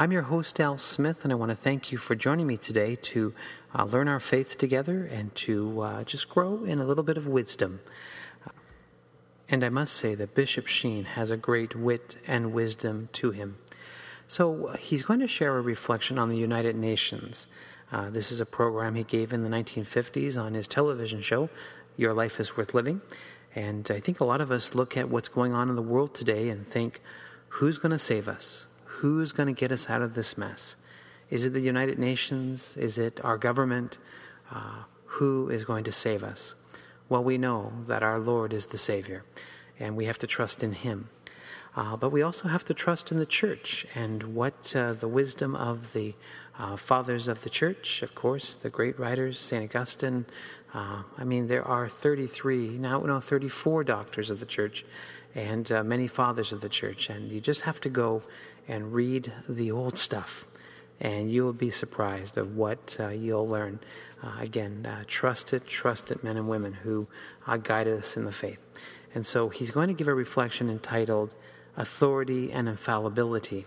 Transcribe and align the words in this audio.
I'm 0.00 0.12
your 0.12 0.22
host, 0.22 0.60
Al 0.60 0.78
Smith, 0.78 1.24
and 1.24 1.32
I 1.32 1.34
want 1.34 1.50
to 1.50 1.56
thank 1.56 1.90
you 1.90 1.98
for 1.98 2.14
joining 2.14 2.46
me 2.46 2.56
today 2.56 2.94
to 2.94 3.34
uh, 3.76 3.82
learn 3.82 4.06
our 4.06 4.20
faith 4.20 4.56
together 4.56 5.04
and 5.04 5.34
to 5.34 5.80
uh, 5.80 6.04
just 6.04 6.28
grow 6.28 6.62
in 6.62 6.78
a 6.78 6.84
little 6.84 7.02
bit 7.02 7.16
of 7.16 7.26
wisdom. 7.26 7.80
And 9.48 9.64
I 9.64 9.70
must 9.70 9.94
say 9.94 10.14
that 10.14 10.36
Bishop 10.36 10.68
Sheen 10.68 11.04
has 11.04 11.32
a 11.32 11.36
great 11.36 11.74
wit 11.74 12.16
and 12.28 12.52
wisdom 12.52 13.08
to 13.14 13.32
him. 13.32 13.58
So 14.28 14.68
uh, 14.68 14.76
he's 14.76 15.02
going 15.02 15.18
to 15.18 15.26
share 15.26 15.58
a 15.58 15.60
reflection 15.60 16.16
on 16.16 16.28
the 16.28 16.38
United 16.38 16.76
Nations. 16.76 17.48
Uh, 17.90 18.08
this 18.08 18.30
is 18.30 18.40
a 18.40 18.46
program 18.46 18.94
he 18.94 19.02
gave 19.02 19.32
in 19.32 19.42
the 19.42 19.50
1950s 19.50 20.40
on 20.40 20.54
his 20.54 20.68
television 20.68 21.22
show, 21.22 21.50
Your 21.96 22.14
Life 22.14 22.38
is 22.38 22.56
Worth 22.56 22.72
Living. 22.72 23.00
And 23.52 23.90
I 23.90 23.98
think 23.98 24.20
a 24.20 24.24
lot 24.24 24.40
of 24.40 24.52
us 24.52 24.76
look 24.76 24.96
at 24.96 25.08
what's 25.10 25.28
going 25.28 25.54
on 25.54 25.68
in 25.68 25.74
the 25.74 25.82
world 25.82 26.14
today 26.14 26.50
and 26.50 26.64
think, 26.64 27.00
who's 27.48 27.78
going 27.78 27.90
to 27.90 27.98
save 27.98 28.28
us? 28.28 28.68
Who's 28.98 29.30
going 29.30 29.46
to 29.46 29.52
get 29.52 29.70
us 29.70 29.88
out 29.88 30.02
of 30.02 30.14
this 30.14 30.36
mess? 30.36 30.74
Is 31.30 31.46
it 31.46 31.50
the 31.50 31.60
United 31.60 32.00
Nations? 32.00 32.76
Is 32.76 32.98
it 32.98 33.20
our 33.24 33.38
government? 33.38 33.96
Uh, 34.50 34.82
who 35.04 35.48
is 35.50 35.64
going 35.64 35.84
to 35.84 35.92
save 35.92 36.24
us? 36.24 36.56
Well, 37.08 37.22
we 37.22 37.38
know 37.38 37.72
that 37.86 38.02
our 38.02 38.18
Lord 38.18 38.52
is 38.52 38.66
the 38.66 38.76
Savior, 38.78 39.22
and 39.78 39.96
we 39.96 40.06
have 40.06 40.18
to 40.18 40.26
trust 40.26 40.64
in 40.64 40.72
Him. 40.72 41.10
Uh, 41.76 41.96
but 41.96 42.10
we 42.10 42.22
also 42.22 42.48
have 42.48 42.64
to 42.64 42.74
trust 42.74 43.12
in 43.12 43.20
the 43.20 43.26
church 43.26 43.86
and 43.94 44.34
what 44.34 44.74
uh, 44.74 44.94
the 44.94 45.06
wisdom 45.06 45.54
of 45.54 45.92
the 45.92 46.14
uh, 46.58 46.76
fathers 46.76 47.28
of 47.28 47.42
the 47.42 47.50
church, 47.50 48.02
of 48.02 48.16
course, 48.16 48.56
the 48.56 48.68
great 48.68 48.98
writers, 48.98 49.38
St. 49.38 49.64
Augustine. 49.64 50.26
Uh, 50.74 51.04
I 51.16 51.22
mean, 51.22 51.46
there 51.46 51.64
are 51.64 51.88
33, 51.88 52.78
now, 52.78 52.98
no, 52.98 53.20
34 53.20 53.84
doctors 53.84 54.28
of 54.28 54.40
the 54.40 54.46
church 54.46 54.84
and 55.36 55.70
uh, 55.70 55.84
many 55.84 56.08
fathers 56.08 56.52
of 56.52 56.60
the 56.60 56.68
church. 56.68 57.08
And 57.10 57.30
you 57.30 57.40
just 57.40 57.60
have 57.60 57.80
to 57.82 57.88
go 57.88 58.22
and 58.68 58.92
read 58.92 59.32
the 59.48 59.72
old 59.72 59.98
stuff, 59.98 60.44
and 61.00 61.32
you 61.32 61.42
will 61.44 61.52
be 61.52 61.70
surprised 61.70 62.36
of 62.36 62.54
what 62.54 62.96
uh, 63.00 63.08
you'll 63.08 63.48
learn. 63.48 63.80
Uh, 64.22 64.36
again, 64.40 64.84
uh, 64.84 65.04
trusted, 65.06 65.66
trusted 65.66 66.22
men 66.22 66.36
and 66.36 66.48
women 66.48 66.74
who 66.74 67.08
uh, 67.46 67.56
guided 67.56 67.98
us 67.98 68.16
in 68.16 68.24
the 68.24 68.32
faith. 68.32 68.58
And 69.14 69.24
so 69.24 69.48
he's 69.48 69.70
going 69.70 69.88
to 69.88 69.94
give 69.94 70.08
a 70.08 70.14
reflection 70.14 70.68
entitled 70.68 71.34
Authority 71.76 72.52
and 72.52 72.68
Infallibility. 72.68 73.64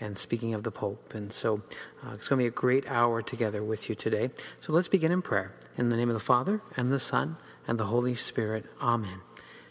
And 0.00 0.18
speaking 0.18 0.54
of 0.54 0.62
the 0.62 0.70
Pope. 0.70 1.14
And 1.14 1.32
so 1.32 1.62
uh, 2.04 2.12
it's 2.14 2.28
going 2.28 2.38
to 2.38 2.42
be 2.44 2.48
a 2.48 2.50
great 2.50 2.86
hour 2.86 3.22
together 3.22 3.62
with 3.62 3.88
you 3.88 3.94
today. 3.94 4.30
So 4.60 4.72
let's 4.72 4.88
begin 4.88 5.12
in 5.12 5.22
prayer. 5.22 5.54
In 5.78 5.88
the 5.88 5.96
name 5.96 6.10
of 6.10 6.14
the 6.14 6.20
Father, 6.20 6.60
and 6.76 6.92
the 6.92 7.00
Son, 7.00 7.36
and 7.66 7.78
the 7.78 7.86
Holy 7.86 8.14
Spirit. 8.14 8.66
Amen. 8.80 9.20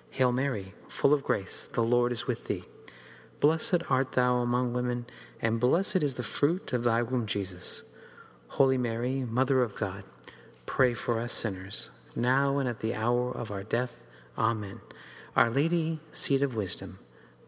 Hail 0.10 0.32
Mary, 0.32 0.74
full 0.88 1.14
of 1.14 1.24
grace, 1.24 1.70
the 1.74 1.84
Lord 1.84 2.12
is 2.12 2.28
with 2.28 2.48
thee. 2.48 2.64
Blessed 3.44 3.84
art 3.90 4.14
thou 4.14 4.38
among 4.38 4.72
women, 4.72 5.06
and 5.42 5.60
blessed 5.60 5.98
is 5.98 6.14
the 6.14 6.24
fruit 6.24 6.72
of 6.72 6.86
thy 6.86 7.02
womb, 7.02 7.26
Jesus. 7.26 7.84
Holy 8.48 8.78
Mary, 8.78 9.26
Mother 9.30 9.62
of 9.62 9.76
God, 9.76 10.06
pray 10.66 10.94
for 10.94 11.20
us 11.20 11.34
sinners, 11.34 11.92
now 12.16 12.58
and 12.58 12.70
at 12.70 12.80
the 12.80 12.96
hour 12.96 13.34
of 13.34 13.52
our 13.52 13.64
death. 13.64 14.00
Amen. 14.38 14.80
Our 15.36 15.50
Lady, 15.50 16.00
seat 16.14 16.42
of 16.42 16.56
wisdom, 16.56 17.00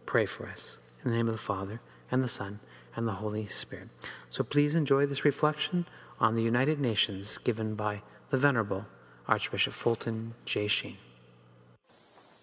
pray 0.05 0.25
for 0.25 0.45
us. 0.47 0.79
In 1.01 1.11
the 1.11 1.15
name 1.15 1.29
of 1.29 1.33
the 1.33 1.37
Father, 1.37 1.79
and 2.11 2.21
the 2.21 2.27
Son, 2.27 2.59
and 2.93 3.07
the 3.07 3.13
Holy 3.23 3.47
Spirit. 3.47 3.87
So 4.29 4.43
please 4.43 4.75
enjoy 4.75 5.05
this 5.05 5.23
reflection 5.23 5.87
on 6.19 6.35
the 6.35 6.43
United 6.43 6.77
Nations 6.77 7.37
given 7.37 7.73
by 7.73 8.01
the 8.31 8.37
Venerable 8.37 8.85
Archbishop 9.29 9.71
Fulton 9.71 10.33
J. 10.43 10.67
Sheen. 10.67 10.97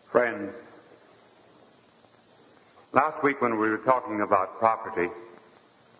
Friends, 0.07 0.55
Last 2.95 3.23
week 3.23 3.41
when 3.41 3.59
we 3.59 3.71
were 3.71 3.79
talking 3.79 4.21
about 4.21 4.59
property, 4.59 5.09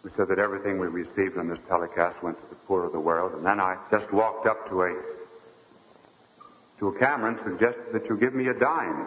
we 0.05 0.11
said 0.15 0.29
that 0.29 0.39
everything 0.39 0.79
we 0.79 0.89
received 0.89 1.39
on 1.39 1.49
this 1.49 1.59
telecast 1.67 2.23
went 2.23 2.39
to 2.43 2.51
the 2.51 2.55
poor 2.67 2.85
of 2.85 2.93
the 2.93 3.01
world, 3.01 3.33
and 3.33 3.47
then 3.47 3.61
I 3.61 3.79
just 3.91 4.13
walked 4.13 4.47
up 4.47 4.69
to 4.69 4.83
a 4.83 4.95
to 6.81 6.89
a 6.89 6.99
camera 6.99 7.31
and 7.31 7.39
suggested 7.45 7.93
that 7.93 8.09
you 8.11 8.19
give 8.19 8.35
me 8.35 8.49
a 8.49 8.55
dime. 8.55 9.07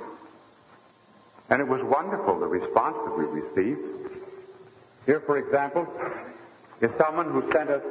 And 1.51 1.61
it 1.61 1.67
was 1.67 1.83
wonderful, 1.83 2.39
the 2.39 2.47
response 2.47 2.95
that 3.05 3.15
we 3.15 3.25
received. 3.25 3.81
Here, 5.05 5.19
for 5.19 5.37
example, 5.37 5.87
is 6.81 6.89
someone 6.97 7.29
who 7.29 7.51
sent 7.51 7.69
us 7.69 7.83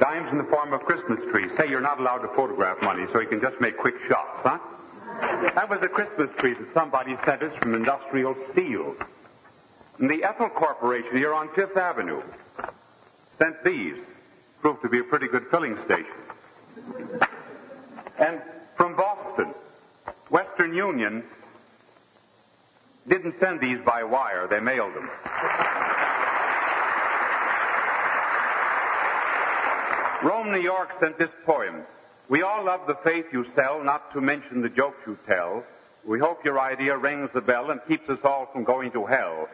dimes 0.00 0.32
in 0.32 0.38
the 0.38 0.44
form 0.44 0.72
of 0.72 0.80
Christmas 0.80 1.20
trees. 1.30 1.52
Say 1.56 1.68
you're 1.68 1.80
not 1.80 2.00
allowed 2.00 2.18
to 2.18 2.28
photograph 2.34 2.82
money, 2.82 3.06
so 3.12 3.20
you 3.20 3.28
can 3.28 3.40
just 3.40 3.60
make 3.60 3.76
quick 3.76 3.94
shots, 4.08 4.40
huh? 4.42 4.58
That 5.20 5.68
was 5.68 5.80
a 5.82 5.88
Christmas 5.88 6.30
tree 6.38 6.54
that 6.54 6.72
somebody 6.72 7.16
sent 7.24 7.42
us 7.42 7.52
from 7.58 7.74
Industrial 7.74 8.34
Steel. 8.52 8.96
And 9.98 10.10
the 10.10 10.24
Ethyl 10.24 10.48
Corporation 10.48 11.16
here 11.16 11.34
on 11.34 11.48
Fifth 11.54 11.76
Avenue 11.76 12.22
sent 13.38 13.62
these. 13.64 13.96
Proved 14.60 14.82
to 14.82 14.88
be 14.88 14.98
a 14.98 15.04
pretty 15.04 15.28
good 15.28 15.46
filling 15.50 15.76
station. 15.84 16.06
And 18.18 18.40
from 18.76 18.94
Boston, 18.96 19.54
Western 20.30 20.74
Union 20.74 21.24
didn't 23.08 23.34
send 23.40 23.60
these 23.60 23.78
by 23.84 24.02
wire, 24.04 24.46
they 24.46 24.60
mailed 24.60 24.94
them. 24.94 25.10
Rome, 30.22 30.52
New 30.52 30.60
York 30.60 30.90
sent 31.00 31.18
this 31.18 31.30
poem. 31.46 31.82
We 32.30 32.42
all 32.42 32.64
love 32.64 32.86
the 32.86 32.94
faith 32.94 33.26
you 33.32 33.44
sell, 33.56 33.82
not 33.82 34.12
to 34.12 34.20
mention 34.20 34.62
the 34.62 34.68
jokes 34.68 35.04
you 35.04 35.18
tell. 35.26 35.64
We 36.06 36.20
hope 36.20 36.44
your 36.44 36.60
idea 36.60 36.96
rings 36.96 37.30
the 37.34 37.40
bell 37.40 37.72
and 37.72 37.80
keeps 37.88 38.08
us 38.08 38.20
all 38.22 38.46
from 38.52 38.62
going 38.62 38.92
to 38.92 39.04
hell. 39.04 39.48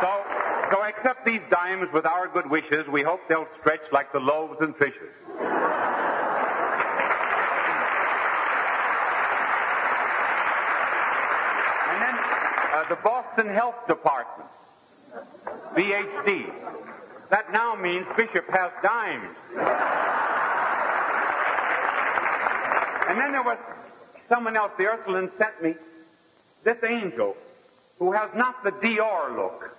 So, 0.00 0.24
so 0.70 0.84
accept 0.84 1.26
these 1.26 1.40
dimes 1.50 1.92
with 1.92 2.06
our 2.06 2.28
good 2.28 2.48
wishes. 2.48 2.86
We 2.86 3.02
hope 3.02 3.18
they'll 3.28 3.48
stretch 3.58 3.80
like 3.90 4.12
the 4.12 4.20
loaves 4.20 4.60
and 4.60 4.76
fishes. 4.76 5.10
And 11.88 12.00
then 12.00 12.14
uh, 12.14 12.84
the 12.88 12.98
Boston 13.02 13.48
Health 13.48 13.88
Department, 13.88 14.50
BHD. 15.74 16.46
That 17.30 17.52
now 17.52 17.76
means 17.76 18.06
Bishop 18.16 18.48
has 18.50 18.72
dimes. 18.82 19.36
and 23.08 23.18
then 23.20 23.32
there 23.32 23.42
was 23.42 23.56
someone 24.28 24.56
else, 24.56 24.72
the 24.76 24.86
Ursuline 24.86 25.30
sent 25.38 25.62
me 25.62 25.74
this 26.64 26.76
angel 26.82 27.36
who 27.98 28.12
has 28.12 28.30
not 28.34 28.62
the 28.64 28.72
Dior 28.72 29.34
look, 29.36 29.76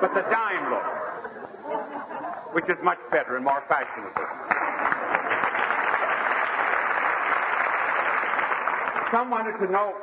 but 0.00 0.12
the 0.14 0.22
dime 0.22 0.70
look, 0.70 2.54
which 2.54 2.68
is 2.68 2.76
much 2.82 2.98
better 3.10 3.36
and 3.36 3.44
more 3.44 3.62
fashionable. 3.68 4.26
Someone 9.10 9.44
wanted 9.44 9.58
to 9.66 9.72
know 9.72 9.94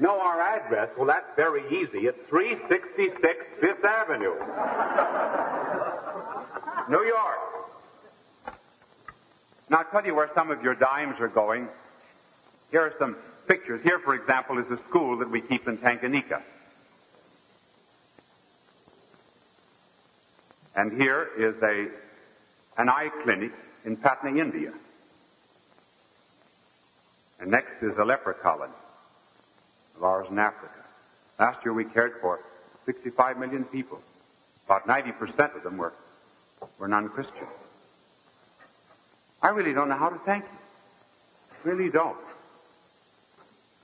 know 0.00 0.20
our 0.20 0.40
address. 0.40 0.90
Well, 0.96 1.06
that's 1.06 1.34
very 1.36 1.62
easy. 1.68 2.06
It's 2.06 2.18
366 2.26 3.44
Fifth 3.60 3.84
Avenue, 3.84 4.34
New 6.88 7.06
York. 7.06 7.38
Now, 9.68 9.78
I'll 9.78 9.84
tell 9.84 10.04
you 10.04 10.14
where 10.14 10.30
some 10.34 10.50
of 10.50 10.64
your 10.64 10.74
dimes 10.74 11.20
are 11.20 11.28
going. 11.28 11.68
Here 12.70 12.80
are 12.80 12.94
some 12.98 13.16
pictures. 13.46 13.82
Here, 13.82 13.98
for 14.00 14.14
example, 14.14 14.58
is 14.58 14.70
a 14.70 14.78
school 14.88 15.18
that 15.18 15.30
we 15.30 15.40
keep 15.40 15.68
in 15.68 15.78
Tanganyika. 15.78 16.42
And 20.74 21.00
here 21.00 21.28
is 21.36 21.54
a, 21.62 21.88
an 22.80 22.88
eye 22.88 23.10
clinic 23.22 23.52
in 23.84 23.96
Patna, 23.96 24.30
India. 24.30 24.72
And 27.40 27.50
next 27.50 27.82
is 27.82 27.96
a 27.98 28.04
leper 28.04 28.32
colony 28.32 28.72
of 30.00 30.04
ours 30.04 30.26
in 30.30 30.38
Africa. 30.38 30.72
Last 31.38 31.62
year 31.62 31.74
we 31.74 31.84
cared 31.84 32.14
for 32.22 32.40
65 32.86 33.38
million 33.38 33.64
people. 33.64 34.00
About 34.64 34.86
90% 34.86 35.54
of 35.54 35.62
them 35.62 35.76
were, 35.76 35.92
were 36.78 36.88
non-Christian. 36.88 37.46
I 39.42 39.50
really 39.50 39.74
don't 39.74 39.90
know 39.90 39.96
how 39.96 40.08
to 40.08 40.18
thank 40.20 40.44
you. 40.44 41.70
Really 41.70 41.90
don't. 41.90 42.16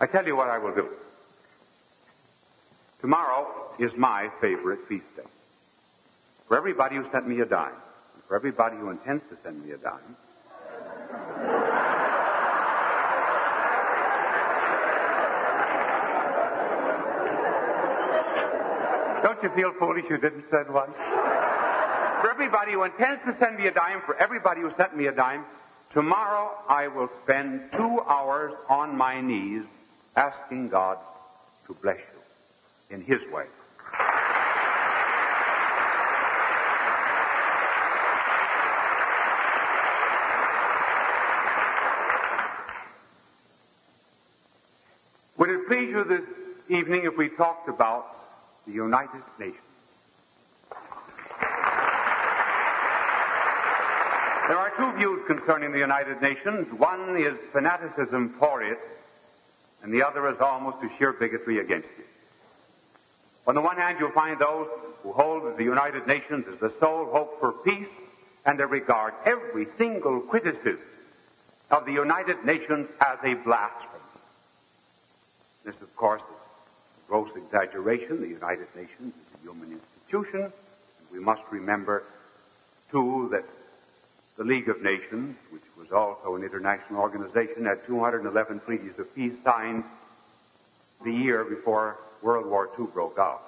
I 0.01 0.07
tell 0.07 0.27
you 0.27 0.37
what 0.37 0.49
I 0.49 0.57
will 0.57 0.75
do. 0.75 0.89
Tomorrow 3.03 3.47
is 3.79 3.95
my 3.95 4.31
favorite 4.41 4.81
feast 4.89 5.17
day. 5.17 5.23
For 6.49 6.57
everybody 6.57 6.97
who 6.97 7.05
sent 7.11 7.29
me 7.29 7.41
a 7.41 7.47
dime, 7.47 7.75
for 8.27 8.37
everybody 8.37 8.77
who 8.77 8.89
intends 8.89 9.23
to 9.29 9.37
send 9.43 9.63
me 9.63 9.73
a 9.73 9.77
dime, 9.77 10.17
Don't 19.27 19.43
you 19.43 19.49
feel 19.49 19.73
foolish 19.73 20.05
you 20.09 20.19
didn't 20.19 20.45
send 20.53 20.73
one? 20.73 20.93
For 20.93 22.31
everybody 22.31 22.75
who 22.75 22.85
intends 22.85 23.25
to 23.25 23.37
send 23.41 23.57
me 23.59 23.67
a 23.67 23.73
dime, 23.73 24.01
for 24.03 24.15
everybody 24.19 24.61
who 24.61 24.73
sent 24.77 24.97
me 24.97 25.07
a 25.07 25.13
dime, 25.13 25.45
tomorrow 25.93 26.57
I 26.69 26.87
will 26.87 27.11
spend 27.25 27.73
two 27.73 28.03
hours 28.03 28.53
on 28.69 28.97
my 28.97 29.21
knees 29.21 29.65
asking 30.15 30.69
God 30.69 30.99
to 31.67 31.75
bless 31.75 31.99
you 31.99 32.95
in 32.95 33.03
His 33.03 33.19
way. 33.33 33.47
Would 45.37 45.51
it 45.51 45.67
please 45.67 45.89
you 45.89 46.05
this 46.05 46.23
evening 46.69 47.07
if 47.07 47.17
we 47.17 47.29
talked 47.29 47.69
about 47.69 48.16
the 48.67 48.73
United 48.73 49.23
Nations? 49.39 49.61
There 54.49 54.57
are 54.57 54.73
two 54.77 54.93
views 54.97 55.23
concerning 55.27 55.73
the 55.73 55.79
United 55.79 56.23
Nations. 56.23 56.73
One 56.73 57.17
is 57.17 57.37
fanaticism 57.53 58.35
for 58.39 58.63
it, 58.63 58.79
and 59.83 59.93
the 59.93 60.03
other 60.05 60.29
is 60.29 60.41
almost 60.41 60.85
a 60.85 60.91
sheer 60.97 61.13
bigotry 61.13 61.59
against 61.59 61.89
it. 61.99 62.07
On 63.47 63.55
the 63.55 63.61
one 63.61 63.77
hand, 63.77 63.99
you'll 64.01 64.11
find 64.11 64.39
those 64.39 64.69
who 65.03 65.13
hold 65.13 65.57
the 65.57 65.65
United 65.65 66.07
Nations 66.07 66.47
is 66.47 66.59
the 66.59 66.73
sole 66.81 67.07
hope 67.07 67.41
for 67.41 67.53
peace, 67.53 67.89
and 68.45 68.59
they 68.59 68.65
regard 68.65 69.15
every 69.25 69.67
single 69.79 70.21
criticism 70.21 70.79
of 71.71 71.85
the 71.85 71.93
United 71.93 72.45
Nations 72.45 72.89
as 73.05 73.19
a 73.25 73.35
blasphemy. 73.35 74.01
This, 75.65 75.81
of 75.83 75.95
course, 75.97 76.23
is 76.23 76.37
gross 77.09 77.31
exaggeration. 77.37 78.21
The 78.21 78.29
United 78.29 78.67
Nations 78.75 79.15
is 79.15 79.35
a 79.35 79.43
human 79.43 79.73
institution. 79.73 80.43
And 80.43 80.53
we 81.13 81.21
must 81.21 81.43
remember, 81.51 82.05
too, 82.91 83.29
that 83.33 83.45
the 84.37 84.45
League 84.45 84.69
of 84.69 84.83
Nations, 84.83 85.37
which 85.51 85.63
was 85.79 85.93
also 85.93 86.37
an 86.37 86.43
international 86.43 87.01
organization, 87.01 87.65
had 87.65 87.87
211 87.87 88.61
treaties 88.61 88.99
of 88.99 89.15
peace 89.15 89.33
signed 89.45 89.85
the 91.05 91.13
year 91.13 91.45
before 91.45 91.97
World 92.23 92.47
War 92.47 92.69
II 92.79 92.87
broke 92.93 93.19
out. 93.19 93.43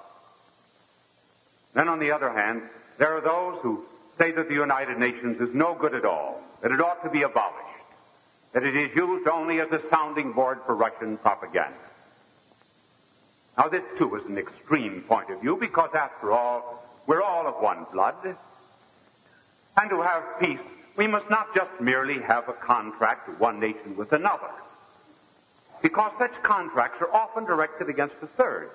Then, 1.73 1.87
on 1.87 1.99
the 1.99 2.11
other 2.11 2.31
hand, 2.31 2.63
there 2.97 3.15
are 3.15 3.21
those 3.21 3.59
who 3.61 3.83
say 4.17 4.31
that 4.31 4.47
the 4.47 4.55
United 4.55 4.97
Nations 4.97 5.39
is 5.39 5.53
no 5.53 5.75
good 5.75 5.93
at 5.93 6.05
all, 6.05 6.41
that 6.61 6.71
it 6.71 6.81
ought 6.81 7.03
to 7.03 7.09
be 7.09 7.21
abolished, 7.21 7.67
that 8.53 8.63
it 8.63 8.75
is 8.75 8.95
used 8.95 9.27
only 9.27 9.59
as 9.61 9.71
a 9.71 9.81
sounding 9.89 10.31
board 10.33 10.59
for 10.65 10.75
Russian 10.75 11.17
propaganda. 11.17 11.77
Now, 13.59 13.67
this 13.67 13.83
too 13.97 14.15
is 14.15 14.25
an 14.25 14.37
extreme 14.37 15.01
point 15.01 15.29
of 15.29 15.41
view 15.41 15.57
because, 15.57 15.89
after 15.93 16.31
all, 16.31 16.81
we're 17.07 17.21
all 17.21 17.45
of 17.45 17.61
one 17.61 17.85
blood. 17.91 18.37
And 19.75 19.89
to 19.89 20.01
have 20.01 20.23
peace, 20.39 20.61
we 20.95 21.07
must 21.07 21.29
not 21.29 21.53
just 21.53 21.69
merely 21.81 22.19
have 22.19 22.47
a 22.47 22.53
contract 22.53 23.27
one 23.37 23.59
nation 23.59 23.97
with 23.97 24.13
another, 24.13 24.49
because 25.81 26.13
such 26.17 26.31
contracts 26.41 27.01
are 27.01 27.13
often 27.13 27.43
directed 27.43 27.89
against 27.89 28.15
a 28.21 28.27
third. 28.27 28.69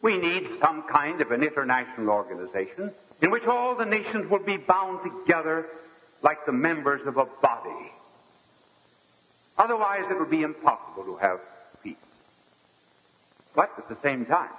We 0.00 0.16
need 0.16 0.48
some 0.62 0.84
kind 0.84 1.20
of 1.20 1.32
an 1.32 1.42
international 1.42 2.08
organization 2.08 2.90
in 3.20 3.30
which 3.30 3.44
all 3.44 3.74
the 3.74 3.84
nations 3.84 4.30
will 4.30 4.42
be 4.42 4.56
bound 4.56 5.00
together 5.02 5.66
like 6.22 6.46
the 6.46 6.52
members 6.52 7.06
of 7.06 7.18
a 7.18 7.26
body. 7.26 7.92
Otherwise, 9.58 10.04
it 10.10 10.18
would 10.18 10.30
be 10.30 10.42
impossible 10.42 11.04
to 11.04 11.16
have 11.16 11.40
but 13.54 13.72
at 13.78 13.88
the 13.88 13.96
same 13.96 14.24
time, 14.24 14.50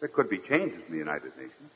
there 0.00 0.08
could 0.08 0.28
be 0.28 0.38
changes 0.38 0.80
in 0.86 0.92
the 0.92 0.98
United 0.98 1.36
Nations. 1.36 1.70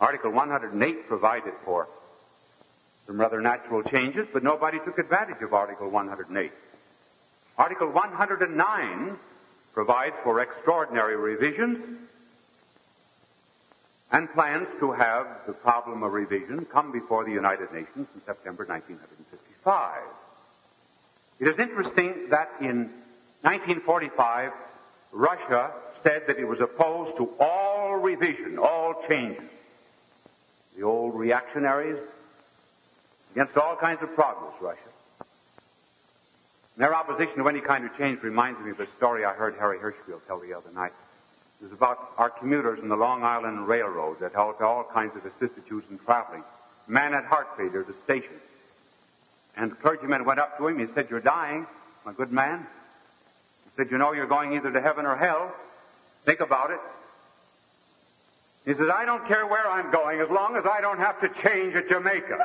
Article 0.00 0.30
108 0.30 1.06
provided 1.08 1.52
for 1.64 1.88
some 3.06 3.20
rather 3.20 3.40
natural 3.40 3.82
changes, 3.82 4.26
but 4.32 4.42
nobody 4.42 4.78
took 4.78 4.98
advantage 4.98 5.42
of 5.42 5.52
Article 5.52 5.90
108. 5.90 6.52
Article 7.58 7.88
109 7.88 9.18
provides 9.74 10.14
for 10.22 10.40
extraordinary 10.40 11.16
revisions 11.16 11.98
and 14.12 14.32
plans 14.32 14.66
to 14.78 14.92
have 14.92 15.26
the 15.46 15.52
problem 15.52 16.02
of 16.02 16.12
revision 16.12 16.64
come 16.64 16.92
before 16.92 17.24
the 17.24 17.32
United 17.32 17.72
Nations 17.72 18.08
in 18.14 18.22
September 18.24 18.64
1955. 18.64 20.02
It 21.40 21.48
is 21.48 21.58
interesting 21.58 22.28
that 22.28 22.50
in 22.60 22.90
1945, 23.42 24.52
Russia 25.12 25.70
said 26.02 26.26
that 26.26 26.38
it 26.38 26.44
was 26.44 26.60
opposed 26.60 27.16
to 27.16 27.30
all 27.40 27.96
revision, 27.96 28.58
all 28.58 29.02
changes. 29.08 29.42
The 30.76 30.82
old 30.82 31.18
reactionaries 31.18 31.98
against 33.32 33.56
all 33.56 33.74
kinds 33.76 34.02
of 34.02 34.14
progress, 34.14 34.52
Russia. 34.60 34.78
their 36.76 36.94
opposition 36.94 37.36
to 37.36 37.48
any 37.48 37.60
kind 37.60 37.84
of 37.86 37.96
change 37.96 38.22
reminds 38.22 38.60
me 38.60 38.70
of 38.70 38.80
a 38.80 38.86
story 38.98 39.24
I 39.24 39.32
heard 39.32 39.54
Harry 39.58 39.78
Hershfield 39.78 40.20
tell 40.26 40.40
the 40.40 40.52
other 40.52 40.70
night. 40.72 40.92
It 41.60 41.64
was 41.64 41.72
about 41.72 42.12
our 42.18 42.30
commuters 42.30 42.80
in 42.80 42.88
the 42.88 42.96
Long 42.96 43.22
Island 43.22 43.66
Railroad 43.66 44.20
that 44.20 44.32
held 44.32 44.60
all 44.60 44.84
kinds 44.84 45.16
of 45.16 45.22
vicissitudes 45.22 45.86
in 45.90 45.98
traveling. 45.98 46.44
Man 46.86 47.12
had 47.12 47.24
heart 47.24 47.48
failure 47.56 47.80
at 47.80 47.86
the 47.86 47.94
station. 48.04 48.34
And 49.56 49.72
the 49.72 49.76
clergyman 49.76 50.24
went 50.24 50.40
up 50.40 50.58
to 50.58 50.66
him. 50.66 50.78
He 50.78 50.86
said, 50.94 51.08
You're 51.10 51.20
dying, 51.20 51.66
my 52.04 52.12
good 52.12 52.32
man. 52.32 52.66
He 53.64 53.70
said, 53.76 53.90
You 53.90 53.98
know 53.98 54.12
you're 54.12 54.26
going 54.26 54.52
either 54.54 54.72
to 54.72 54.80
heaven 54.80 55.06
or 55.06 55.16
hell. 55.16 55.54
Think 56.24 56.40
about 56.40 56.70
it. 56.70 56.80
He 58.64 58.74
says, 58.74 58.90
I 58.90 59.04
don't 59.04 59.26
care 59.26 59.46
where 59.46 59.66
I'm 59.66 59.90
going 59.90 60.20
as 60.20 60.28
long 60.28 60.56
as 60.56 60.66
I 60.66 60.80
don't 60.80 60.98
have 60.98 61.20
to 61.20 61.28
change 61.42 61.74
at 61.74 61.88
Jamaica. 61.88 62.38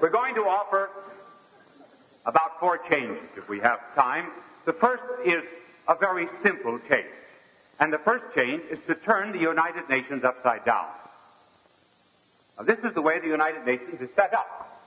We're 0.00 0.10
going 0.10 0.34
to 0.34 0.42
offer 0.42 0.90
four 2.62 2.78
changes 2.88 3.18
if 3.36 3.48
we 3.48 3.58
have 3.58 3.80
time. 3.96 4.30
The 4.66 4.72
first 4.72 5.02
is 5.24 5.42
a 5.88 5.96
very 5.96 6.28
simple 6.44 6.78
change. 6.88 7.10
And 7.80 7.92
the 7.92 7.98
first 7.98 8.22
change 8.36 8.62
is 8.70 8.78
to 8.86 8.94
turn 8.94 9.32
the 9.32 9.40
United 9.40 9.88
Nations 9.88 10.22
upside 10.22 10.64
down. 10.64 10.86
Now, 12.56 12.62
this 12.62 12.78
is 12.84 12.94
the 12.94 13.02
way 13.02 13.18
the 13.18 13.26
United 13.26 13.66
Nations 13.66 14.00
is 14.00 14.10
set 14.14 14.32
up. 14.32 14.80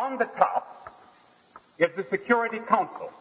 On 0.00 0.16
the 0.16 0.26
top 0.26 0.94
is 1.76 1.90
the 1.96 2.04
Security 2.04 2.60
Council, 2.60 3.12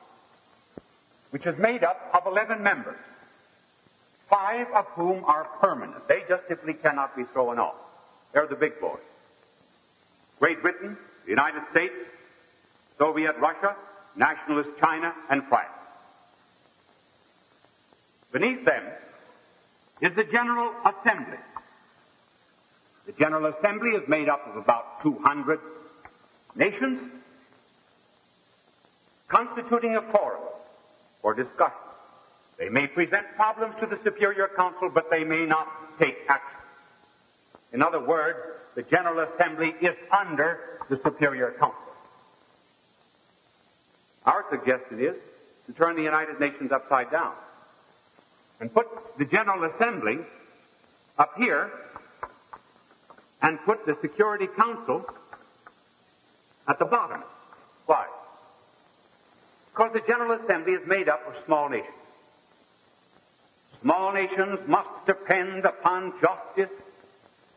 which 1.31 1.47
is 1.47 1.57
made 1.57 1.83
up 1.83 2.11
of 2.13 2.31
11 2.31 2.61
members, 2.61 2.99
five 4.29 4.67
of 4.75 4.85
whom 4.89 5.25
are 5.25 5.45
permanent. 5.59 6.07
They 6.07 6.21
just 6.29 6.47
simply 6.47 6.75
cannot 6.75 7.15
be 7.15 7.23
thrown 7.23 7.57
off. 7.57 7.77
They're 8.31 8.45
the 8.45 8.55
big 8.55 8.79
boys. 8.79 8.99
Great 10.39 10.61
Britain, 10.61 10.95
the 11.23 11.31
United 11.31 11.63
States, 11.71 11.95
Soviet 12.97 13.37
Russia, 13.39 13.75
Nationalist 14.15 14.69
China, 14.79 15.13
and 15.29 15.43
France. 15.45 15.69
Beneath 18.31 18.65
them 18.65 18.83
is 20.01 20.13
the 20.15 20.23
General 20.23 20.71
Assembly. 20.85 21.37
The 23.05 23.13
General 23.13 23.53
Assembly 23.53 23.91
is 23.91 24.07
made 24.07 24.29
up 24.29 24.47
of 24.47 24.55
about 24.55 25.01
200 25.01 25.59
nations 26.55 26.99
constituting 29.27 29.95
a 29.95 30.01
forum 30.01 30.41
for 31.21 31.33
discussion. 31.33 31.77
They 32.57 32.69
may 32.69 32.87
present 32.87 33.25
problems 33.35 33.75
to 33.79 33.87
the 33.87 33.97
Superior 34.03 34.47
Council, 34.55 34.89
but 34.89 35.09
they 35.09 35.23
may 35.23 35.45
not 35.45 35.67
take 35.99 36.17
action. 36.27 36.59
In 37.71 37.81
other 37.81 37.99
words, 37.99 38.37
the 38.75 38.83
General 38.83 39.27
Assembly 39.27 39.75
is 39.81 39.95
under 40.11 40.79
the 40.89 40.97
Superior 40.97 41.51
Council. 41.51 41.92
Our 44.25 44.45
suggestion 44.49 44.99
is 44.99 45.15
to 45.67 45.73
turn 45.73 45.95
the 45.95 46.03
United 46.03 46.39
Nations 46.39 46.71
upside 46.71 47.11
down 47.11 47.33
and 48.59 48.73
put 48.73 49.17
the 49.17 49.25
General 49.25 49.63
Assembly 49.65 50.19
up 51.17 51.33
here 51.37 51.71
and 53.41 53.59
put 53.65 53.85
the 53.85 53.97
Security 54.01 54.47
Council 54.47 55.05
at 56.67 56.79
the 56.79 56.85
bottom. 56.85 57.21
Why? 57.85 58.07
Because 59.71 59.91
the 59.93 60.01
General 60.07 60.39
Assembly 60.39 60.73
is 60.73 60.87
made 60.87 61.09
up 61.09 61.27
of 61.27 61.43
small 61.45 61.67
nations. 61.67 61.93
Small 63.81 64.13
nations 64.13 64.59
must 64.65 65.05
depend 65.05 65.65
upon 65.65 66.13
justice, 66.21 66.73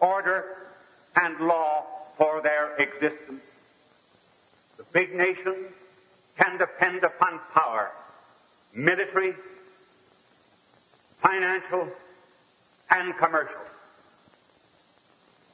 order, 0.01 0.57
and 1.15 1.39
law 1.39 1.85
for 2.19 2.41
their 2.43 2.75
existence. 2.77 3.43
The 4.77 4.85
big 4.93 5.15
nations 5.15 5.69
can 6.39 6.59
depend 6.59 7.03
upon 7.05 7.41
power, 7.55 7.93
military, 8.75 9.35
financial, 11.23 11.89
and 12.91 13.17
commercial. 13.17 13.57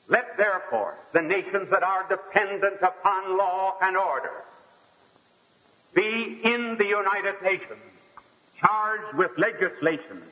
Let 0.09 0.37
therefore 0.37 0.97
the 1.13 1.23
nations 1.23 1.71
that 1.71 1.83
are 1.83 2.07
dependent 2.09 2.83
upon 2.83 3.39
law 3.39 3.77
and 3.81 3.97
order 3.97 4.45
be 5.95 6.41
in 6.43 6.77
the 6.77 6.87
United 6.87 7.41
Nations 7.43 7.81
charged 8.59 9.17
with 9.17 9.31
legislation, 9.37 10.23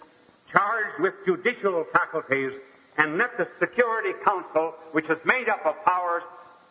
charged 0.51 1.01
with 1.01 1.15
judicial 1.25 1.85
faculties, 1.93 2.53
and 2.97 3.19
let 3.19 3.37
the 3.37 3.49
Security 3.59 4.13
Council, 4.25 4.75
which 4.93 5.09
is 5.09 5.19
made 5.25 5.49
up 5.49 5.65
of 5.65 5.83
powers, 5.85 6.23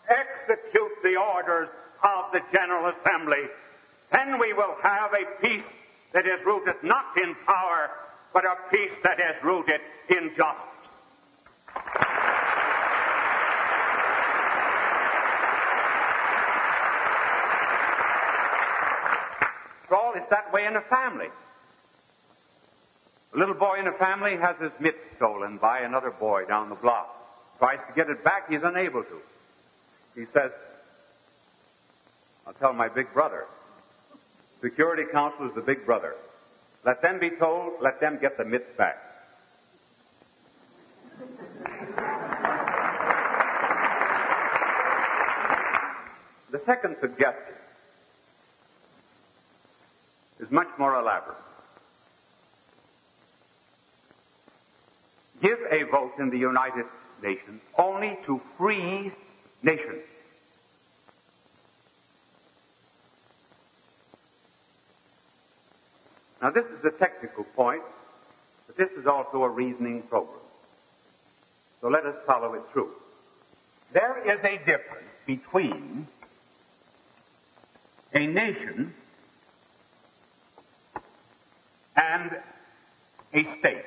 execute 0.09 0.91
the 1.03 1.15
orders 1.15 1.69
of 2.03 2.31
the 2.31 2.41
General 2.51 2.93
Assembly. 2.93 3.45
Then 4.11 4.39
we 4.39 4.53
will 4.53 4.75
have 4.81 5.13
a 5.13 5.25
peace 5.41 5.63
that 6.13 6.25
is 6.25 6.43
rooted 6.45 6.75
not 6.83 7.17
in 7.17 7.35
power, 7.45 7.91
but 8.33 8.45
a 8.45 8.55
peace 8.71 8.91
that 9.03 9.19
is 9.19 9.35
rooted 9.43 9.81
in 10.09 10.31
justice. 10.35 10.65
All, 19.91 20.13
it's 20.15 20.29
that 20.29 20.51
way 20.53 20.65
in 20.65 20.75
a 20.75 20.81
family. 20.81 21.27
A 23.33 23.37
little 23.37 23.53
boy 23.53 23.79
in 23.79 23.87
a 23.87 23.91
family 23.93 24.37
has 24.37 24.55
his 24.57 24.71
mitt 24.79 24.97
stolen 25.15 25.57
by 25.57 25.79
another 25.79 26.11
boy 26.11 26.45
down 26.45 26.69
the 26.69 26.75
block. 26.75 27.15
Tries 27.59 27.79
to 27.87 27.93
get 27.93 28.09
it 28.09 28.23
back, 28.23 28.49
he's 28.49 28.63
unable 28.63 29.03
to. 29.03 29.21
He 30.15 30.25
says, 30.25 30.51
I'll 32.47 32.53
tell 32.53 32.73
my 32.73 32.87
big 32.87 33.13
brother. 33.13 33.45
Security 34.61 35.05
Council 35.09 35.47
is 35.47 35.55
the 35.55 35.61
big 35.61 35.85
brother. 35.85 36.15
Let 36.83 37.01
them 37.01 37.19
be 37.19 37.29
told, 37.29 37.81
let 37.81 37.99
them 37.99 38.17
get 38.19 38.37
the 38.37 38.45
mitts 38.45 38.75
back. 38.75 38.97
The 46.51 46.59
second 46.65 46.97
suggestion 46.99 47.55
is 50.39 50.51
much 50.51 50.67
more 50.77 50.95
elaborate. 50.95 51.37
Give 55.41 55.59
a 55.71 55.83
vote 55.83 56.13
in 56.19 56.29
the 56.29 56.37
United 56.37 56.85
Nations 57.21 57.61
only 57.77 58.17
to 58.25 58.41
free 58.57 59.11
nations. 59.63 60.03
Now 66.49 66.63
this 66.63 66.79
is 66.79 66.83
a 66.83 66.89
technical 66.89 67.43
point, 67.43 67.83
but 68.65 68.75
this 68.75 68.89
is 68.97 69.05
also 69.05 69.43
a 69.43 69.49
reasoning 69.49 70.01
program. 70.01 70.39
So 71.79 71.89
let 71.89 72.07
us 72.07 72.15
follow 72.25 72.55
it 72.55 72.63
through. 72.73 72.89
There 73.93 74.17
is 74.25 74.39
a 74.43 74.57
difference 74.65 75.11
between 75.27 76.07
a 78.15 78.25
nation 78.25 78.95
and 81.95 82.35
a 83.31 83.43
state. 83.59 83.85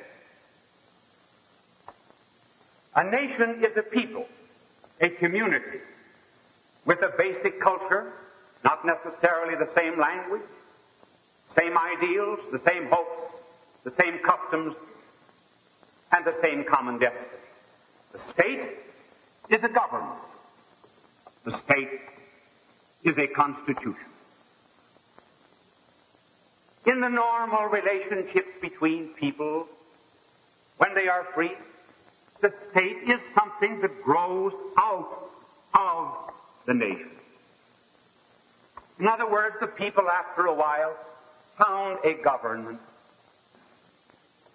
A 2.95 3.02
nation 3.02 3.64
is 3.64 3.76
a 3.76 3.83
people, 3.83 4.28
a 5.00 5.09
community, 5.09 5.81
with 6.85 7.02
a 7.02 7.12
basic 7.19 7.61
culture, 7.61 8.12
not 8.62 8.85
necessarily 8.85 9.57
the 9.57 9.69
same 9.75 9.99
language, 9.99 10.42
same 11.59 11.77
ideals, 11.77 12.41
the 12.51 12.61
same 12.61 12.87
hopes, 12.87 13.35
the 13.85 13.93
same 13.93 14.19
customs, 14.19 14.75
and 16.15 16.25
the 16.25 16.35
same 16.43 16.65
common 16.65 16.99
destiny. 16.99 17.27
The 18.13 18.21
state 18.33 18.61
is 19.49 19.63
a 19.63 19.69
government. 19.69 20.21
The 21.45 21.59
state 21.61 22.01
is 23.03 23.17
a 23.19 23.27
constitution. 23.27 23.97
In 26.85 27.01
the 27.01 27.09
normal 27.09 27.67
relationships 27.67 28.61
between 28.61 29.09
people, 29.15 29.69
when 30.79 30.95
they 30.95 31.09
are 31.09 31.25
free, 31.35 31.53
the 32.41 32.53
state 32.71 33.09
is 33.09 33.21
something 33.35 33.81
that 33.81 34.03
grows 34.03 34.53
out 34.77 35.31
of 35.75 36.35
the 36.67 36.75
nation. 36.75 37.11
In 38.99 39.07
other 39.07 39.29
words, 39.29 39.57
the 39.61 39.69
people 39.69 40.09
after 40.09 40.47
a 40.47 40.55
while 40.55 40.97
found 41.59 41.99
a 42.05 42.15
government. 42.15 42.81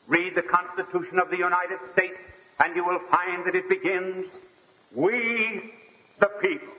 Read 0.08 0.36
the 0.36 0.42
Constitution 0.42 1.20
of 1.20 1.30
the 1.30 1.38
United 1.38 1.80
States 1.94 2.18
and 2.60 2.76
you 2.76 2.86
will 2.86 3.00
find 3.00 3.46
that 3.46 3.56
it 3.56 3.70
begins, 3.70 4.26
we 4.94 5.74
the 6.20 6.28
people. 6.42 6.74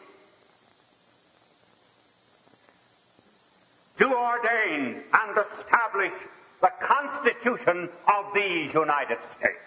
To 3.98 4.14
ordain 4.14 5.02
and 5.12 5.38
establish 5.58 6.12
the 6.60 6.72
Constitution 6.80 7.88
of 8.06 8.26
these 8.34 8.72
United 8.72 9.18
States. 9.38 9.58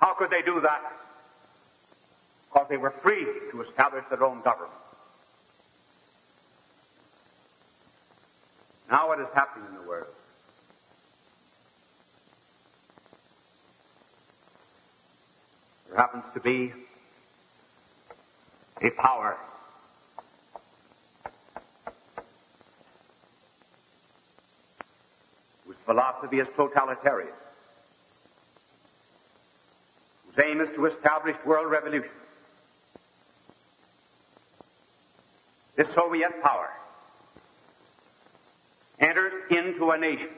How 0.00 0.14
could 0.14 0.30
they 0.30 0.42
do 0.42 0.60
that? 0.60 0.82
Because 2.52 2.68
they 2.68 2.76
were 2.76 2.90
free 2.90 3.26
to 3.50 3.62
establish 3.62 4.04
their 4.10 4.24
own 4.24 4.42
government. 4.42 4.72
Now 8.92 9.08
what 9.08 9.20
is 9.20 9.26
happening 9.32 9.66
in 9.70 9.74
the 9.74 9.88
world? 9.88 10.12
There 15.88 15.96
happens 15.96 16.24
to 16.34 16.40
be 16.40 16.74
a 18.82 18.90
power 18.90 19.38
whose 25.66 25.76
philosophy 25.86 26.40
is 26.40 26.48
totalitarian, 26.54 27.32
whose 30.26 30.44
aim 30.44 30.60
is 30.60 30.68
to 30.76 30.84
establish 30.84 31.36
world 31.46 31.70
revolution. 31.70 32.10
This 35.76 35.88
Soviet 35.94 36.42
power 36.42 36.68
enters 39.02 39.32
into 39.50 39.90
a 39.90 39.98
nation, 39.98 40.28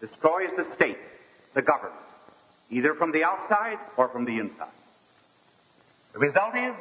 destroys 0.00 0.50
the 0.56 0.66
state, 0.74 0.98
the 1.54 1.62
government, 1.62 1.94
either 2.70 2.94
from 2.94 3.12
the 3.12 3.22
outside 3.24 3.78
or 3.96 4.08
from 4.08 4.24
the 4.24 4.38
inside. 4.38 4.68
The 6.12 6.18
result 6.18 6.56
is 6.56 6.74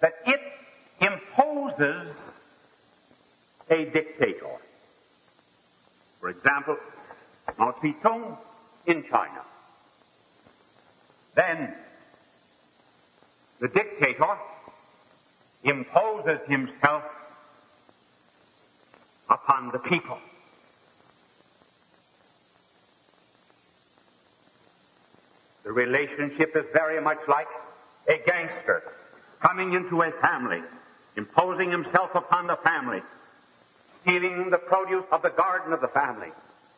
that 0.00 0.14
it 0.26 0.40
imposes 1.00 2.14
a 3.70 3.84
dictator. 3.84 4.56
For 6.20 6.30
example, 6.30 6.76
Mao 7.58 7.72
Zedong 7.72 8.36
in 8.86 9.04
China. 9.04 9.42
Then 11.34 11.74
The 13.58 13.68
dictator 13.68 14.36
imposes 15.64 16.40
himself 16.46 17.04
upon 19.28 19.70
the 19.72 19.78
people. 19.78 20.18
The 25.64 25.72
relationship 25.72 26.54
is 26.54 26.64
very 26.72 27.00
much 27.00 27.18
like 27.26 27.48
a 28.08 28.18
gangster 28.24 28.84
coming 29.40 29.72
into 29.72 30.00
a 30.02 30.12
family, 30.12 30.62
imposing 31.16 31.72
himself 31.72 32.14
upon 32.14 32.46
the 32.46 32.56
family, 32.56 33.02
stealing 34.02 34.50
the 34.50 34.58
produce 34.58 35.04
of 35.10 35.22
the 35.22 35.30
garden 35.30 35.72
of 35.72 35.80
the 35.80 35.88
family, 35.88 36.28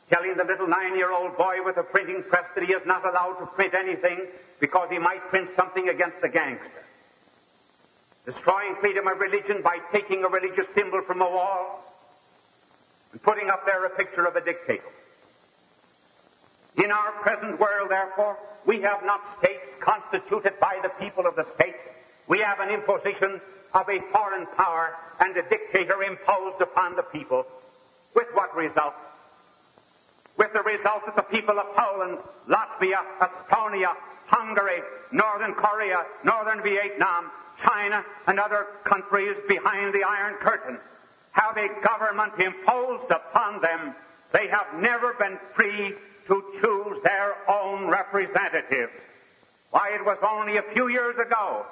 telling 0.08 0.38
the 0.38 0.44
little 0.44 0.66
nine-year-old 0.66 1.36
boy 1.36 1.62
with 1.62 1.76
a 1.76 1.82
printing 1.82 2.22
press 2.22 2.44
that 2.54 2.64
he 2.64 2.72
is 2.72 2.80
not 2.86 3.06
allowed 3.06 3.34
to 3.34 3.46
print 3.46 3.74
anything 3.74 4.26
because 4.58 4.88
he 4.90 4.98
might 4.98 5.20
print 5.28 5.50
something 5.54 5.90
against 5.90 6.20
the 6.22 6.28
gangster. 6.28 6.84
Destroying 8.24 8.74
freedom 8.80 9.06
of 9.06 9.18
religion 9.20 9.60
by 9.62 9.78
taking 9.92 10.24
a 10.24 10.28
religious 10.28 10.66
symbol 10.74 11.02
from 11.02 11.20
a 11.20 11.28
wall 11.28 11.87
and 13.12 13.22
putting 13.22 13.48
up 13.50 13.64
there 13.66 13.84
a 13.84 13.90
picture 13.90 14.26
of 14.26 14.36
a 14.36 14.40
dictator. 14.40 14.82
In 16.82 16.92
our 16.92 17.12
present 17.22 17.58
world, 17.58 17.90
therefore, 17.90 18.38
we 18.66 18.80
have 18.82 19.04
not 19.04 19.20
states 19.38 19.66
constituted 19.80 20.60
by 20.60 20.78
the 20.82 20.90
people 20.90 21.26
of 21.26 21.34
the 21.34 21.46
state. 21.56 21.74
We 22.28 22.38
have 22.40 22.60
an 22.60 22.70
imposition 22.70 23.40
of 23.74 23.88
a 23.88 24.00
foreign 24.12 24.46
power 24.56 24.94
and 25.20 25.36
a 25.36 25.42
dictator 25.42 26.02
imposed 26.02 26.60
upon 26.60 26.94
the 26.96 27.02
people. 27.02 27.46
With 28.14 28.28
what 28.34 28.54
result? 28.54 28.94
With 30.36 30.52
the 30.52 30.62
result 30.62 31.06
that 31.06 31.16
the 31.16 31.22
people 31.22 31.58
of 31.58 31.74
Poland, 31.74 32.18
Latvia, 32.46 33.00
Estonia, 33.18 33.96
Hungary, 34.26 34.82
Northern 35.10 35.54
Korea, 35.54 36.04
Northern 36.22 36.62
Vietnam, 36.62 37.30
China, 37.64 38.04
and 38.26 38.38
other 38.38 38.66
countries 38.84 39.36
behind 39.48 39.92
the 39.94 40.04
Iron 40.04 40.34
Curtain 40.34 40.78
have 41.38 41.56
a 41.56 41.68
government 41.82 42.32
imposed 42.38 43.10
upon 43.10 43.60
them. 43.60 43.94
They 44.32 44.48
have 44.48 44.66
never 44.80 45.14
been 45.14 45.38
free 45.54 45.94
to 46.26 46.44
choose 46.60 47.02
their 47.04 47.36
own 47.48 47.86
representatives. 47.86 48.92
Why, 49.70 49.90
it 49.94 50.04
was 50.04 50.18
only 50.22 50.56
a 50.56 50.62
few 50.74 50.88
years 50.88 51.16
ago 51.16 51.64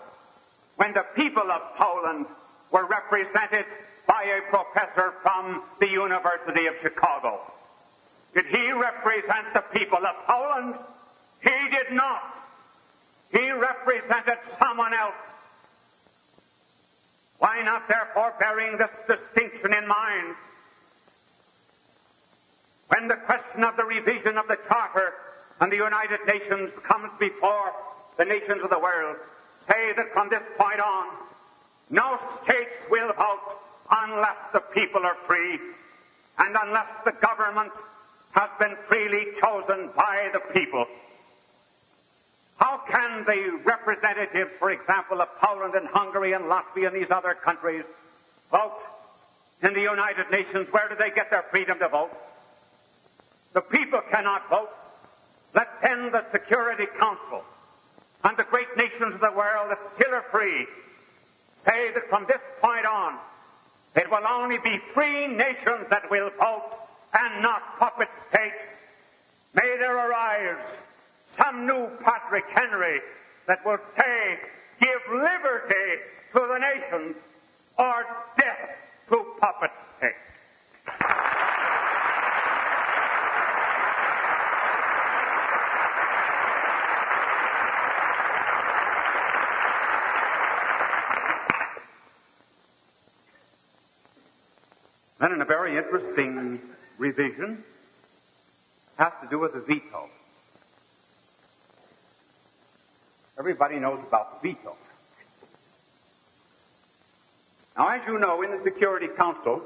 when 0.76 0.92
the 0.92 1.04
people 1.14 1.50
of 1.50 1.62
Poland 1.76 2.26
were 2.70 2.86
represented 2.86 3.64
by 4.06 4.22
a 4.24 4.50
professor 4.50 5.14
from 5.22 5.62
the 5.80 5.88
University 5.88 6.66
of 6.66 6.74
Chicago. 6.82 7.40
Did 8.34 8.46
he 8.46 8.70
represent 8.72 9.52
the 9.54 9.64
people 9.72 10.04
of 10.06 10.14
Poland? 10.26 10.74
He 11.42 11.70
did 11.70 11.92
not. 11.92 12.22
He 13.32 13.50
represented 13.50 14.38
someone 14.58 14.94
else. 14.94 15.14
Why 17.38 17.62
not, 17.62 17.88
therefore, 17.88 18.34
bearing 18.38 18.78
this 18.78 18.90
distinction 19.06 19.74
in 19.74 19.86
mind, 19.86 20.34
when 22.88 23.08
the 23.08 23.16
question 23.16 23.64
of 23.64 23.76
the 23.76 23.84
revision 23.84 24.38
of 24.38 24.48
the 24.48 24.58
Charter 24.68 25.14
and 25.60 25.70
the 25.70 25.76
United 25.76 26.20
Nations 26.26 26.72
comes 26.82 27.10
before 27.18 27.72
the 28.16 28.24
nations 28.24 28.62
of 28.62 28.70
the 28.70 28.78
world, 28.78 29.16
say 29.68 29.92
that 29.92 30.12
from 30.12 30.30
this 30.30 30.42
point 30.58 30.80
on, 30.80 31.06
no 31.90 32.18
states 32.44 32.70
will 32.90 33.12
vote 33.12 33.40
unless 33.90 34.36
the 34.52 34.60
people 34.60 35.04
are 35.04 35.16
free 35.26 35.58
and 36.38 36.56
unless 36.60 36.86
the 37.04 37.12
government 37.12 37.72
has 38.32 38.50
been 38.58 38.76
freely 38.88 39.26
chosen 39.40 39.90
by 39.96 40.30
the 40.32 40.40
people. 40.52 40.86
How 42.58 42.78
can 42.88 43.24
the 43.24 43.60
representatives, 43.64 44.50
for 44.58 44.70
example, 44.70 45.20
of 45.20 45.28
Poland 45.38 45.74
and 45.74 45.86
Hungary 45.88 46.32
and 46.32 46.44
Latvia 46.46 46.88
and 46.88 46.96
these 46.96 47.10
other 47.10 47.34
countries 47.34 47.84
vote 48.50 48.78
in 49.62 49.74
the 49.74 49.82
United 49.82 50.30
Nations? 50.30 50.68
Where 50.72 50.88
do 50.88 50.96
they 50.96 51.10
get 51.10 51.30
their 51.30 51.44
freedom 51.50 51.78
to 51.80 51.88
vote? 51.88 52.10
The 53.52 53.60
people 53.60 54.00
cannot 54.10 54.48
vote. 54.48 54.70
Let 55.54 55.68
then 55.82 56.12
the 56.12 56.24
Security 56.32 56.86
Council 56.98 57.44
and 58.24 58.36
the 58.36 58.44
great 58.44 58.76
nations 58.76 59.14
of 59.14 59.20
the 59.20 59.32
world 59.32 59.70
that 59.70 59.78
still 59.94 60.20
free 60.30 60.66
say 61.66 61.92
that 61.92 62.08
from 62.08 62.26
this 62.26 62.40
point 62.60 62.86
on, 62.86 63.16
it 63.94 64.10
will 64.10 64.26
only 64.26 64.58
be 64.58 64.78
free 64.92 65.26
nations 65.26 65.86
that 65.90 66.10
will 66.10 66.30
vote 66.38 66.64
and 67.18 67.42
not 67.42 67.78
puppet 67.78 68.08
states. 68.28 68.54
May 69.54 69.76
there 69.78 69.96
arise 69.96 70.58
some 71.42 71.66
new 71.66 71.88
Patrick 72.02 72.44
Henry 72.48 73.00
that 73.46 73.64
will 73.64 73.78
say, 73.96 74.38
give 74.80 75.00
liberty 75.12 76.02
to 76.32 76.40
the 76.40 76.58
nations 76.58 77.16
or 77.78 78.06
death 78.36 78.70
to 79.08 79.24
puppet 79.40 79.70
states. 79.98 80.16
Then, 95.18 95.32
in 95.32 95.40
a 95.40 95.44
very 95.44 95.76
interesting 95.76 96.60
revision, 96.98 97.64
has 98.98 99.12
to 99.22 99.28
do 99.28 99.38
with 99.38 99.54
the 99.54 99.60
veto. 99.60 100.10
Everybody 103.46 103.78
knows 103.78 104.00
about 104.04 104.42
the 104.42 104.48
veto. 104.48 104.74
Now, 107.78 107.90
as 107.90 108.00
you 108.04 108.18
know, 108.18 108.42
in 108.42 108.50
the 108.50 108.60
Security 108.64 109.06
Council, 109.06 109.62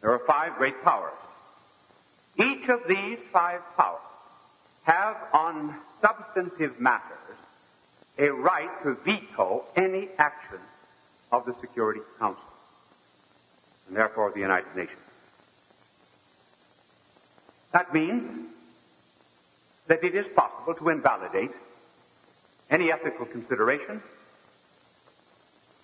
there 0.00 0.10
are 0.10 0.18
five 0.18 0.56
great 0.56 0.82
powers. 0.82 1.14
Each 2.40 2.68
of 2.70 2.80
these 2.88 3.20
five 3.32 3.60
powers 3.76 4.00
have 4.82 5.16
on 5.32 5.76
substantive 6.00 6.80
matters 6.80 7.36
a 8.18 8.30
right 8.30 8.82
to 8.82 8.94
veto 9.04 9.62
any 9.76 10.08
action 10.18 10.58
of 11.30 11.46
the 11.46 11.54
Security 11.60 12.00
Council, 12.18 12.42
and 13.86 13.96
therefore 13.96 14.32
the 14.32 14.40
United 14.40 14.74
Nations. 14.74 14.98
That 17.70 17.94
means 17.94 18.48
that 19.86 20.02
it 20.02 20.16
is 20.16 20.26
possible 20.34 20.74
to 20.74 20.88
invalidate 20.88 21.52
any 22.70 22.90
ethical 22.92 23.26
consideration, 23.26 24.02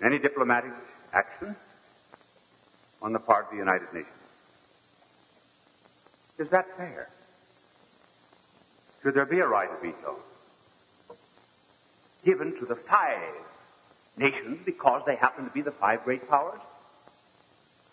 any 0.02 0.18
diplomatic 0.18 0.72
action 1.12 1.54
on 3.00 3.12
the 3.12 3.18
part 3.18 3.46
of 3.46 3.50
the 3.52 3.56
United 3.56 3.92
Nations. 3.92 4.12
Is 6.38 6.48
that 6.48 6.76
fair? 6.76 7.08
Should 9.02 9.14
there 9.14 9.26
be 9.26 9.40
a 9.40 9.46
right 9.46 9.70
of 9.70 9.82
veto 9.82 10.16
given 12.24 12.56
to 12.58 12.66
the 12.66 12.76
five 12.76 13.18
nations 14.16 14.60
because 14.64 15.02
they 15.06 15.16
happen 15.16 15.44
to 15.44 15.50
be 15.50 15.60
the 15.60 15.72
five 15.72 16.04
great 16.04 16.28
powers? 16.28 16.60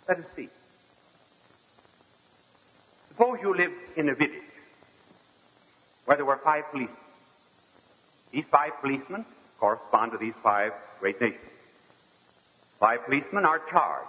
Let 0.07 0.19
us 0.19 0.25
see. 0.35 0.49
Suppose 3.09 3.39
you 3.41 3.55
lived 3.55 3.75
in 3.97 4.09
a 4.09 4.15
village 4.15 4.41
where 6.05 6.17
there 6.17 6.25
were 6.25 6.37
five 6.37 6.63
policemen. 6.71 6.95
These 8.31 8.45
five 8.45 8.73
policemen 8.81 9.25
correspond 9.59 10.11
to 10.11 10.17
these 10.17 10.35
five 10.43 10.73
great 10.99 11.19
nations. 11.19 11.43
Five 12.79 13.05
policemen 13.05 13.45
are 13.45 13.59
charged 13.69 14.07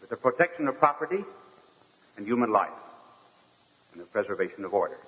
with 0.00 0.10
the 0.10 0.16
protection 0.16 0.68
of 0.68 0.78
property 0.78 1.24
and 2.16 2.26
human 2.26 2.50
life 2.50 2.70
and 3.92 4.00
the 4.00 4.06
preservation 4.06 4.64
of 4.64 4.72
order. 4.72 4.98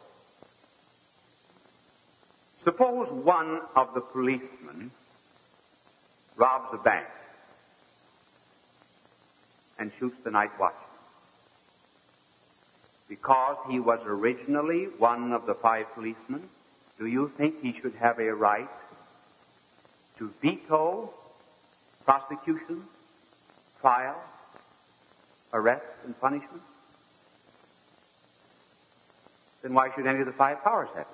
Suppose 2.64 3.10
one 3.10 3.60
of 3.76 3.94
the 3.94 4.00
policemen 4.00 4.90
robs 6.36 6.74
a 6.74 6.78
bank 6.78 7.06
and 9.78 9.92
shoots 9.98 10.16
the 10.24 10.30
night 10.30 10.50
watchman. 10.58 10.80
Because 13.08 13.56
he 13.70 13.80
was 13.80 14.00
originally 14.06 14.84
one 14.98 15.32
of 15.32 15.46
the 15.46 15.54
five 15.54 15.92
policemen, 15.94 16.48
do 16.98 17.06
you 17.06 17.28
think 17.36 17.60
he 17.60 17.72
should 17.80 17.94
have 17.94 18.18
a 18.18 18.32
right 18.32 18.68
to 20.18 20.32
veto 20.40 21.10
prosecution, 22.04 22.84
trial, 23.80 24.16
arrest, 25.52 25.84
and 26.04 26.18
punishment? 26.20 26.62
Then 29.62 29.74
why 29.74 29.90
should 29.94 30.06
any 30.06 30.20
of 30.20 30.26
the 30.26 30.32
five 30.32 30.62
powers 30.62 30.88
have 30.94 31.02
it? 31.02 31.06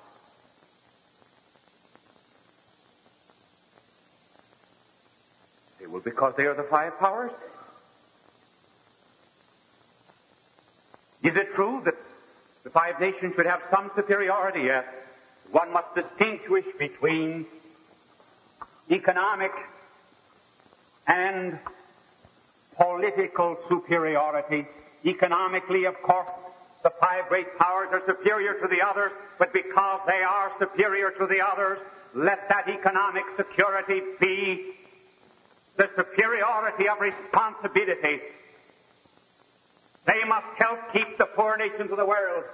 Say, 5.79 5.87
well, 5.87 6.01
because 6.01 6.35
they 6.35 6.45
are 6.45 6.53
the 6.53 6.63
five 6.63 6.99
powers. 6.99 7.31
Is 11.23 11.35
it 11.35 11.53
true 11.55 11.81
that 11.85 11.95
the 12.63 12.69
five 12.69 12.99
nations 12.99 13.35
should 13.35 13.45
have 13.45 13.61
some 13.71 13.89
superiority? 13.95 14.63
Yes. 14.63 14.85
One 15.51 15.73
must 15.73 15.95
distinguish 15.95 16.65
between 16.79 17.45
economic 18.89 19.51
and 21.07 21.59
political 22.77 23.57
superiority. 23.67 24.65
Economically, 25.05 25.85
of 25.85 26.01
course, 26.01 26.29
the 26.83 26.91
five 27.01 27.27
great 27.27 27.57
powers 27.57 27.89
are 27.91 28.01
superior 28.05 28.53
to 28.61 28.67
the 28.67 28.81
others, 28.81 29.11
but 29.37 29.51
because 29.51 29.99
they 30.07 30.23
are 30.23 30.51
superior 30.57 31.11
to 31.11 31.27
the 31.27 31.41
others, 31.41 31.79
let 32.13 32.47
that 32.49 32.69
economic 32.69 33.23
security 33.35 34.01
be 34.19 34.73
the 35.75 35.89
superiority 35.95 36.87
of 36.87 36.99
responsibility. 36.99 38.21
They 40.05 40.23
must 40.23 40.47
help 40.57 40.79
keep 40.93 41.17
the 41.17 41.25
poor 41.25 41.57
nations 41.57 41.91
of 41.91 41.97
the 41.97 42.05
world. 42.05 42.45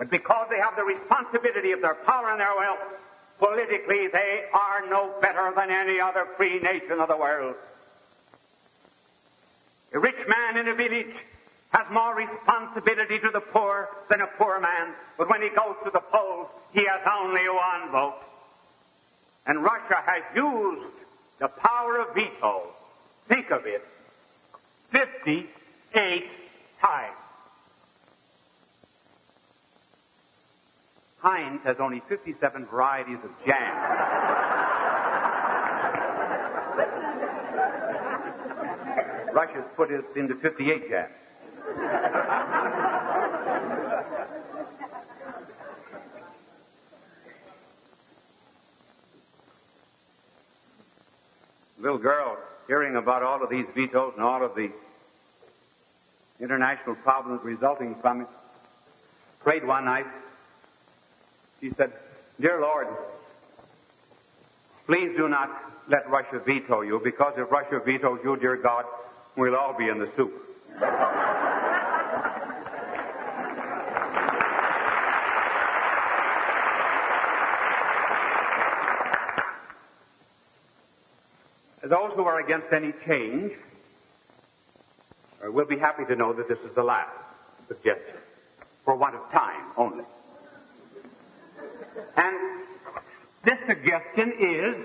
But 0.00 0.08
because 0.08 0.46
they 0.48 0.56
have 0.56 0.76
the 0.76 0.82
responsibility 0.82 1.72
of 1.72 1.82
their 1.82 1.94
power 1.94 2.30
and 2.30 2.40
their 2.40 2.56
wealth, 2.56 2.78
politically 3.38 4.08
they 4.08 4.44
are 4.50 4.88
no 4.88 5.12
better 5.20 5.52
than 5.54 5.70
any 5.70 6.00
other 6.00 6.26
free 6.38 6.58
nation 6.58 7.00
of 7.00 7.08
the 7.08 7.18
world. 7.18 7.54
A 9.92 9.98
rich 9.98 10.26
man 10.26 10.56
in 10.56 10.68
a 10.68 10.74
village 10.74 11.14
has 11.74 11.84
more 11.92 12.16
responsibility 12.16 13.18
to 13.18 13.28
the 13.28 13.42
poor 13.42 13.90
than 14.08 14.22
a 14.22 14.26
poor 14.26 14.58
man, 14.58 14.94
but 15.18 15.28
when 15.28 15.42
he 15.42 15.50
goes 15.50 15.76
to 15.84 15.90
the 15.90 16.00
polls, 16.00 16.48
he 16.72 16.86
has 16.86 17.02
only 17.06 17.46
one 17.50 17.92
vote. 17.92 18.22
And 19.46 19.62
Russia 19.62 20.02
has 20.06 20.22
used 20.34 20.96
the 21.40 21.48
power 21.48 21.98
of 21.98 22.14
veto, 22.14 22.62
think 23.28 23.50
of 23.50 23.66
it, 23.66 23.84
58 24.92 26.24
times. 26.80 27.19
Heinz 31.20 31.62
has 31.64 31.78
only 31.80 32.00
57 32.00 32.66
varieties 32.66 33.18
of 33.22 33.30
jam. 33.46 33.76
Russia's 39.34 39.64
put 39.76 39.90
us 39.90 40.04
into 40.16 40.34
58 40.34 40.88
jams. 40.88 41.12
Little 51.78 51.98
girl 51.98 52.38
hearing 52.66 52.96
about 52.96 53.22
all 53.22 53.42
of 53.42 53.50
these 53.50 53.66
vetoes 53.74 54.12
and 54.16 54.24
all 54.24 54.42
of 54.42 54.54
the 54.54 54.70
international 56.38 56.94
problems 56.96 57.42
resulting 57.44 57.94
from 57.94 58.22
it 58.22 58.26
prayed 59.40 59.66
one 59.66 59.84
night. 59.84 60.06
She 61.60 61.70
said, 61.70 61.92
Dear 62.40 62.60
Lord, 62.60 62.88
please 64.86 65.14
do 65.16 65.28
not 65.28 65.50
let 65.88 66.08
Russia 66.08 66.38
veto 66.38 66.80
you 66.80 67.00
because 67.02 67.34
if 67.36 67.50
Russia 67.50 67.80
vetoes 67.84 68.20
you, 68.24 68.36
dear 68.36 68.56
God, 68.56 68.86
we'll 69.36 69.56
all 69.56 69.76
be 69.76 69.88
in 69.88 69.98
the 69.98 70.08
soup. 70.16 70.32
Those 81.82 82.12
who 82.12 82.22
are 82.22 82.38
against 82.38 82.72
any 82.72 82.92
change 83.04 83.52
uh, 85.44 85.50
will 85.50 85.66
be 85.66 85.76
happy 85.76 86.04
to 86.04 86.14
know 86.14 86.32
that 86.32 86.46
this 86.46 86.60
is 86.60 86.72
the 86.72 86.84
last 86.84 87.10
suggestion, 87.66 88.16
for 88.84 88.94
want 88.94 89.16
of 89.16 89.30
time 89.32 89.64
only. 89.76 90.04
And 92.20 92.36
this 93.44 93.58
suggestion 93.66 94.34
is 94.38 94.76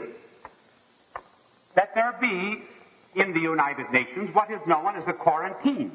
that 1.73 1.93
there 1.93 2.15
be 2.21 2.63
in 3.15 3.33
the 3.33 3.41
United 3.41 3.91
Nations 3.91 4.33
what 4.33 4.49
is 4.49 4.65
known 4.65 4.95
as 4.95 5.05
a 5.07 5.13
quarantine. 5.13 5.91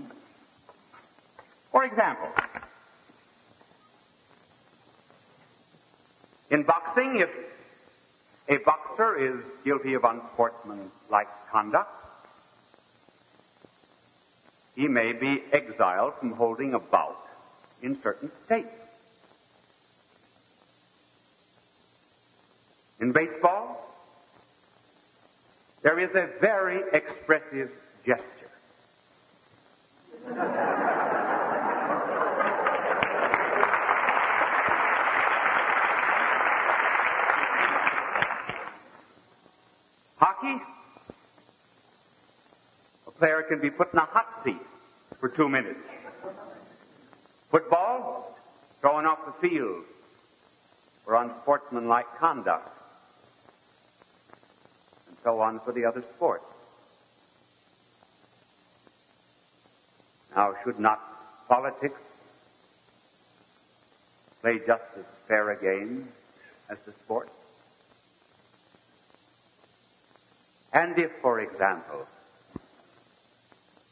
For 1.72 1.84
example, 1.84 2.28
in 6.50 6.62
boxing, 6.64 7.20
if 7.20 7.30
a 8.48 8.58
boxer 8.58 9.16
is 9.16 9.40
guilty 9.64 9.94
of 9.94 10.04
unsportsmanlike 10.04 11.28
conduct, 11.50 11.94
he 14.76 14.88
may 14.88 15.12
be 15.12 15.42
exiled 15.52 16.14
from 16.18 16.32
holding 16.32 16.74
a 16.74 16.78
bout 16.78 17.24
in 17.80 18.00
certain 18.02 18.30
states. 18.44 18.79
In 23.00 23.12
baseball, 23.12 23.82
there 25.82 25.98
is 25.98 26.10
a 26.14 26.28
very 26.38 26.82
expressive 26.92 27.70
gesture. 28.04 28.24
Hockey, 40.18 40.60
a 43.06 43.10
player 43.12 43.42
can 43.42 43.60
be 43.60 43.70
put 43.70 43.94
in 43.94 43.98
a 43.98 44.04
hot 44.04 44.44
seat 44.44 44.60
for 45.18 45.30
two 45.30 45.48
minutes. 45.48 45.80
Football, 47.50 48.36
thrown 48.82 49.06
off 49.06 49.24
the 49.24 49.48
field 49.48 49.84
for 51.06 51.16
unsportsmanlike 51.16 52.14
conduct. 52.18 52.79
So 55.30 55.38
on 55.38 55.60
for 55.60 55.70
the 55.70 55.84
other 55.84 56.02
sports. 56.16 56.44
Now, 60.34 60.56
should 60.64 60.80
not 60.80 60.98
politics 61.48 62.00
play 64.40 64.58
just 64.58 64.82
as 64.98 65.04
fair 65.28 65.50
a 65.50 65.56
game 65.56 66.08
as 66.68 66.78
the 66.80 66.90
sports? 66.90 67.30
And 70.72 70.98
if, 70.98 71.12
for 71.22 71.38
example, 71.38 72.08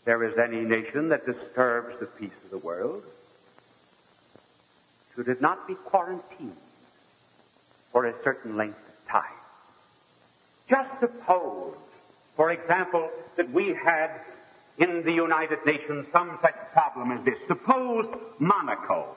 there 0.06 0.24
is 0.24 0.38
any 0.38 0.62
nation 0.62 1.08
that 1.10 1.24
disturbs 1.24 2.00
the 2.00 2.06
peace 2.06 2.42
of 2.46 2.50
the 2.50 2.58
world, 2.58 3.04
should 5.14 5.28
it 5.28 5.40
not 5.40 5.68
be 5.68 5.76
quarantined 5.76 6.56
for 7.92 8.06
a 8.06 8.14
certain 8.24 8.56
length 8.56 8.80
of 8.88 9.08
time? 9.08 9.37
Just 10.68 11.00
suppose, 11.00 11.74
for 12.36 12.50
example, 12.50 13.10
that 13.36 13.50
we 13.50 13.74
had 13.74 14.10
in 14.78 15.02
the 15.02 15.12
United 15.12 15.64
Nations 15.64 16.06
some 16.12 16.38
such 16.42 16.54
problem 16.72 17.10
as 17.10 17.24
this. 17.24 17.38
Suppose 17.46 18.06
Monaco. 18.38 19.16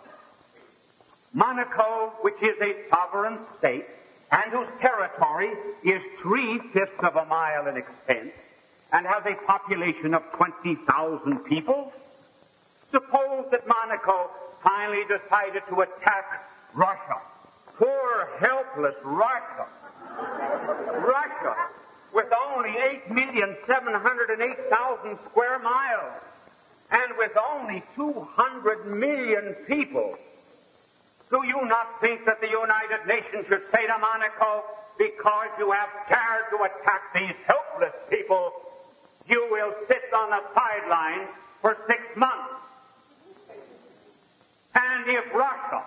Monaco, 1.34 2.14
which 2.22 2.42
is 2.42 2.60
a 2.62 2.76
sovereign 2.90 3.38
state, 3.58 3.86
and 4.32 4.52
whose 4.52 4.68
territory 4.80 5.52
is 5.84 6.02
three-fifths 6.22 7.04
of 7.04 7.16
a 7.16 7.26
mile 7.26 7.68
in 7.68 7.78
extent, 7.78 8.32
and 8.94 9.06
has 9.06 9.24
a 9.26 9.36
population 9.46 10.14
of 10.14 10.24
20,000 10.34 11.40
people, 11.40 11.92
suppose 12.92 13.46
that 13.52 13.68
Monaco 13.68 14.30
finally 14.64 15.04
decided 15.04 15.64
to 15.70 15.82
attack 15.82 16.44
Russia. 16.74 17.18
Poor, 17.78 18.30
helpless 18.40 18.96
Russia. 19.04 19.68
Russia, 20.18 21.56
with 22.14 22.32
only 22.50 22.70
8,708,000 22.70 25.20
square 25.26 25.60
miles, 25.60 26.14
and 26.92 27.18
with 27.18 27.38
only 27.38 27.84
200 27.96 28.88
million 28.88 29.56
people, 29.68 30.18
do 31.30 31.46
you 31.46 31.66
not 31.66 32.02
think 32.02 32.26
that 32.26 32.42
the 32.42 32.50
United 32.50 33.06
Nations 33.08 33.46
should 33.48 33.64
say 33.74 33.88
to 33.88 33.98
Monaco, 33.98 34.66
because 34.98 35.48
you 35.58 35.72
have 35.72 35.90
dared 36.10 36.50
to 36.52 36.64
attack 36.64 37.14
these 37.14 37.34
helpless 37.48 37.94
people, 38.10 38.52
you 39.28 39.48
will 39.50 39.74
sit 39.88 40.12
on 40.14 40.32
the 40.32 40.44
sidelines 40.54 41.30
for 41.62 41.78
six 41.88 42.02
months? 42.18 42.52
And 44.76 45.08
if 45.08 45.34
Russia 45.34 45.86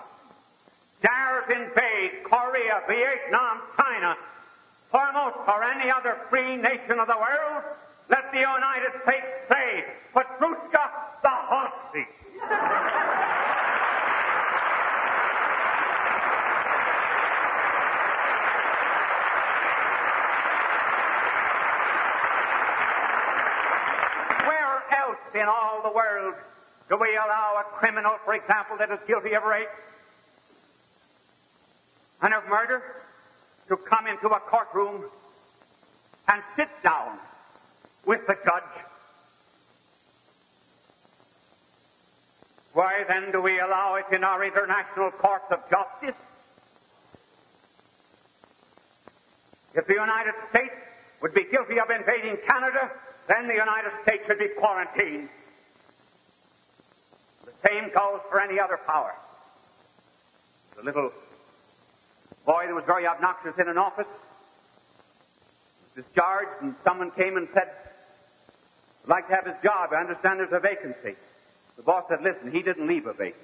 dares 1.04 1.44
invade 1.50 2.24
Korea, 2.24 2.82
Vietnam, 2.88 3.60
China, 3.76 4.16
Formosa 4.90 5.52
or 5.52 5.62
any 5.62 5.90
other 5.90 6.16
free 6.30 6.56
nation 6.56 6.98
of 6.98 7.06
the 7.06 7.16
world, 7.16 7.62
let 8.08 8.32
the 8.32 8.38
United 8.38 8.92
States 9.02 9.26
say, 9.48 9.84
Petrushka 10.14 10.84
the 11.22 11.28
hot 11.28 11.90
seat. 11.92 12.08
Where 24.46 24.82
else 24.98 25.34
in 25.34 25.46
all 25.48 25.82
the 25.82 25.92
world 25.94 26.34
do 26.88 26.96
we 26.96 27.14
allow 27.16 27.60
a 27.60 27.64
criminal, 27.76 28.16
for 28.24 28.34
example, 28.34 28.78
that 28.78 28.90
is 28.90 29.00
guilty 29.06 29.34
of 29.34 29.44
rape 29.44 29.68
and 32.24 32.32
of 32.32 32.48
murder 32.48 32.82
to 33.68 33.76
come 33.76 34.06
into 34.06 34.28
a 34.28 34.40
courtroom 34.40 35.04
and 36.28 36.42
sit 36.56 36.68
down 36.82 37.18
with 38.06 38.26
the 38.26 38.34
judge. 38.44 38.62
Why 42.72 43.04
then 43.06 43.30
do 43.30 43.42
we 43.42 43.60
allow 43.60 43.96
it 43.96 44.06
in 44.10 44.24
our 44.24 44.42
international 44.42 45.10
courts 45.10 45.44
of 45.50 45.60
justice? 45.68 46.18
If 49.74 49.87
the 49.87 49.94
United 49.94 50.34
States 50.48 50.74
would 51.20 51.34
be 51.34 51.44
guilty 51.44 51.78
of 51.78 51.90
invading 51.90 52.38
Canada, 52.48 52.90
then 53.28 53.48
the 53.48 53.54
United 53.54 53.92
States 54.02 54.24
should 54.26 54.38
be 54.38 54.48
quarantined. 54.48 55.28
The 57.44 57.68
same 57.68 57.90
goes 57.94 58.20
for 58.30 58.40
any 58.40 58.58
other 58.58 58.78
power. 58.87 59.14
The 60.76 60.82
little 60.82 61.12
boy 62.44 62.66
that 62.66 62.74
was 62.74 62.85
very 62.85 63.07
obnoxious 63.07 63.59
in 63.59 63.68
an 63.68 63.78
office 63.78 64.07
was 65.94 66.04
discharged, 66.04 66.62
and 66.62 66.74
someone 66.85 67.11
came 67.11 67.37
and 67.37 67.48
said, 67.54 67.70
I'd 69.04 69.09
like 69.09 69.28
to 69.28 69.35
have 69.35 69.46
his 69.46 69.57
job. 69.62 69.90
I 69.92 70.00
understand 70.00 70.40
there's 70.40 70.52
a 70.52 70.61
vacancy. 70.61 71.14
The 71.76 71.83
boss 71.83 72.04
said, 72.09 72.22
listen, 72.22 72.52
he 72.52 72.62
didn't 72.62 72.87
leave 72.87 73.07
a 73.07 73.12
vacancy. 73.12 73.40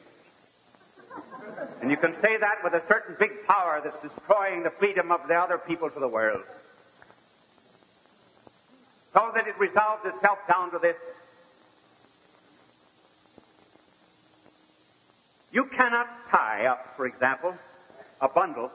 And 1.83 1.91
you 1.91 1.97
can 1.97 2.15
say 2.23 2.37
that 2.37 2.63
with 2.63 2.75
a 2.75 2.83
certain 2.89 3.17
big 3.19 3.47
power 3.47 3.81
that's 3.83 4.01
destroying 4.03 4.63
the 4.63 4.71
freedom 4.71 5.11
of 5.11 5.27
the 5.29 5.35
other 5.35 5.59
people 5.59 5.89
of 5.89 5.95
the 5.95 6.09
world. 6.09 6.43
So 9.13 9.33
that 9.35 9.49
it 9.49 9.59
resolves 9.59 10.05
itself 10.05 10.39
down 10.49 10.71
to 10.71 10.79
this. 10.79 10.97
You 15.53 15.65
cannot 15.65 16.07
tie 16.31 16.67
up, 16.67 16.97
for 16.97 17.07
example, 17.07 17.57
a 18.21 18.29
bundle 18.29 18.71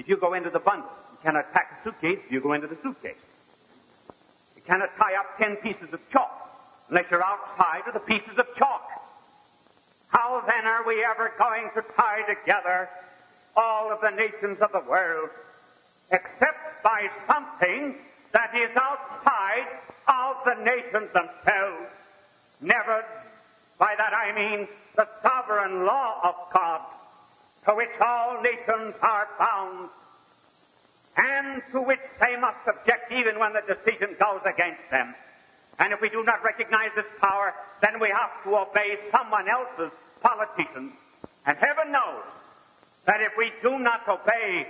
if 0.00 0.08
you 0.08 0.16
go 0.16 0.32
into 0.32 0.48
the 0.48 0.58
bundle. 0.58 0.88
You 1.12 1.18
cannot 1.22 1.52
pack 1.52 1.78
a 1.78 1.84
suitcase 1.84 2.20
if 2.24 2.32
you 2.32 2.40
go 2.40 2.54
into 2.54 2.66
the 2.66 2.76
suitcase. 2.82 3.20
You 4.56 4.62
cannot 4.66 4.96
tie 4.96 5.14
up 5.14 5.36
ten 5.36 5.56
pieces 5.56 5.92
of 5.92 6.00
chalk 6.10 6.30
unless 6.88 7.04
you're 7.10 7.22
outside 7.22 7.82
of 7.86 7.92
the 7.92 8.00
pieces 8.00 8.38
of 8.38 8.46
chalk. 8.56 8.82
How 10.08 10.42
then 10.46 10.66
are 10.66 10.84
we 10.86 11.04
ever 11.04 11.32
going 11.38 11.70
to 11.74 11.84
tie 11.96 12.22
together 12.22 12.88
all 13.56 13.92
of 13.92 14.00
the 14.00 14.10
nations 14.10 14.58
of 14.60 14.72
the 14.72 14.80
world 14.88 15.28
except 16.10 16.82
by 16.82 17.10
something 17.28 17.94
that 18.32 18.54
is 18.56 18.70
outside 18.76 19.66
of 20.08 20.36
the 20.46 20.64
nations 20.64 21.12
themselves? 21.12 21.90
Never 22.62 23.04
by 23.78 23.94
that 23.96 24.14
I 24.14 24.32
mean 24.34 24.66
the 24.96 25.06
sovereign 25.22 25.84
law 25.84 26.20
of 26.24 26.34
God 26.52 26.80
to 27.66 27.74
which 27.74 27.90
all 28.00 28.40
nations 28.42 28.94
are 29.02 29.28
bound 29.38 29.90
and 31.16 31.62
to 31.72 31.82
which 31.82 32.00
they 32.20 32.36
must 32.36 32.56
subject 32.64 33.12
even 33.12 33.38
when 33.38 33.52
the 33.52 33.62
decision 33.66 34.16
goes 34.18 34.40
against 34.46 34.90
them. 34.90 35.14
And 35.78 35.92
if 35.92 36.00
we 36.00 36.08
do 36.08 36.22
not 36.22 36.42
recognize 36.44 36.90
this 36.94 37.06
power, 37.20 37.54
then 37.80 38.00
we 38.00 38.10
have 38.10 38.30
to 38.44 38.56
obey 38.56 38.98
someone 39.10 39.48
else's 39.48 39.90
politicians. 40.22 40.92
And 41.46 41.56
heaven 41.56 41.92
knows 41.92 42.22
that 43.06 43.20
if 43.20 43.32
we 43.36 43.52
do 43.62 43.78
not 43.78 44.06
obey 44.08 44.66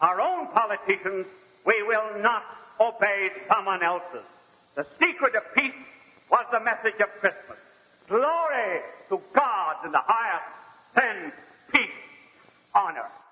our 0.00 0.20
own 0.20 0.48
politicians, 0.48 1.26
we 1.66 1.82
will 1.82 2.20
not 2.20 2.44
obey 2.80 3.30
someone 3.48 3.82
else's. 3.82 4.24
The 4.74 4.86
secret 4.98 5.34
of 5.34 5.42
peace 5.54 5.72
was 6.30 6.46
the 6.52 6.60
message 6.60 7.00
of 7.00 7.08
Christmas. 7.20 7.58
Glory 8.08 8.80
to 9.08 9.20
God 9.34 9.84
in 9.84 9.92
the 9.92 10.02
highest, 10.04 10.46
then 10.94 11.32
peace 11.72 11.90
on 12.74 12.96
earth. 12.96 13.22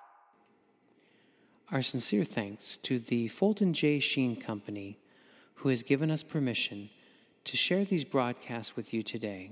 Our 1.72 1.82
sincere 1.82 2.24
thanks 2.24 2.76
to 2.78 2.98
the 2.98 3.28
Fulton 3.28 3.72
J. 3.72 4.00
Sheen 4.00 4.34
Company, 4.36 4.98
who 5.56 5.68
has 5.68 5.82
given 5.82 6.10
us 6.10 6.22
permission 6.22 6.88
to 7.44 7.56
share 7.56 7.84
these 7.84 8.04
broadcasts 8.04 8.76
with 8.76 8.92
you 8.92 9.02
today. 9.02 9.50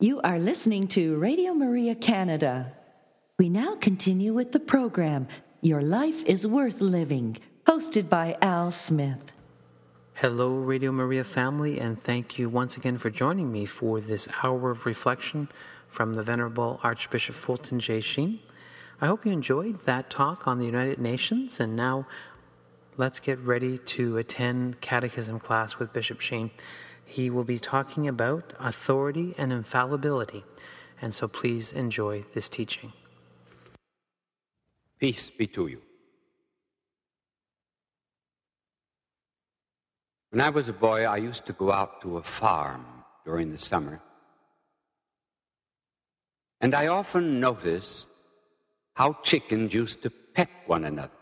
You 0.00 0.20
are 0.20 0.38
listening 0.38 0.86
to 0.88 1.16
Radio 1.16 1.54
Maria 1.54 1.94
Canada. 1.94 2.74
We 3.38 3.48
now 3.48 3.74
continue 3.74 4.34
with 4.34 4.52
the 4.52 4.60
program 4.60 5.28
Your 5.62 5.80
Life 5.80 6.22
is 6.24 6.46
Worth 6.46 6.82
Living, 6.82 7.38
hosted 7.66 8.10
by 8.10 8.36
Al 8.42 8.70
Smith. 8.70 9.32
Hello, 10.12 10.56
Radio 10.56 10.92
Maria 10.92 11.24
family, 11.24 11.80
and 11.80 12.02
thank 12.02 12.38
you 12.38 12.50
once 12.50 12.76
again 12.76 12.98
for 12.98 13.08
joining 13.08 13.50
me 13.50 13.64
for 13.64 13.98
this 13.98 14.28
hour 14.42 14.70
of 14.70 14.84
reflection 14.84 15.48
from 15.88 16.12
the 16.12 16.22
Venerable 16.22 16.80
Archbishop 16.82 17.34
Fulton 17.34 17.80
J. 17.80 18.00
Sheen. 18.00 18.40
I 19.00 19.06
hope 19.06 19.24
you 19.24 19.32
enjoyed 19.32 19.80
that 19.86 20.10
talk 20.10 20.46
on 20.46 20.58
the 20.58 20.66
United 20.66 20.98
Nations, 20.98 21.60
and 21.60 21.74
now 21.74 22.06
let's 22.98 23.20
get 23.20 23.38
ready 23.38 23.78
to 23.78 24.16
attend 24.18 24.80
catechism 24.80 25.38
class 25.38 25.78
with 25.78 25.92
Bishop 25.92 26.20
Sheen. 26.20 26.50
He 27.04 27.30
will 27.30 27.44
be 27.44 27.58
talking 27.58 28.08
about 28.08 28.52
authority 28.58 29.34
and 29.38 29.52
infallibility, 29.52 30.44
and 31.00 31.14
so 31.14 31.28
please 31.28 31.72
enjoy 31.72 32.24
this 32.34 32.48
teaching. 32.48 32.92
Peace 34.98 35.30
be 35.30 35.46
to 35.46 35.68
you. 35.68 35.80
When 40.30 40.40
I 40.42 40.50
was 40.50 40.68
a 40.68 40.72
boy, 40.72 41.04
I 41.04 41.16
used 41.18 41.46
to 41.46 41.52
go 41.52 41.72
out 41.72 42.02
to 42.02 42.18
a 42.18 42.22
farm 42.22 42.84
during 43.24 43.50
the 43.52 43.58
summer. 43.58 44.02
And 46.60 46.74
I 46.74 46.88
often 46.88 47.38
noticed 47.38 48.08
how 48.94 49.16
chickens 49.22 49.72
used 49.72 50.02
to 50.02 50.10
peck 50.10 50.50
one 50.66 50.84
another. 50.84 51.17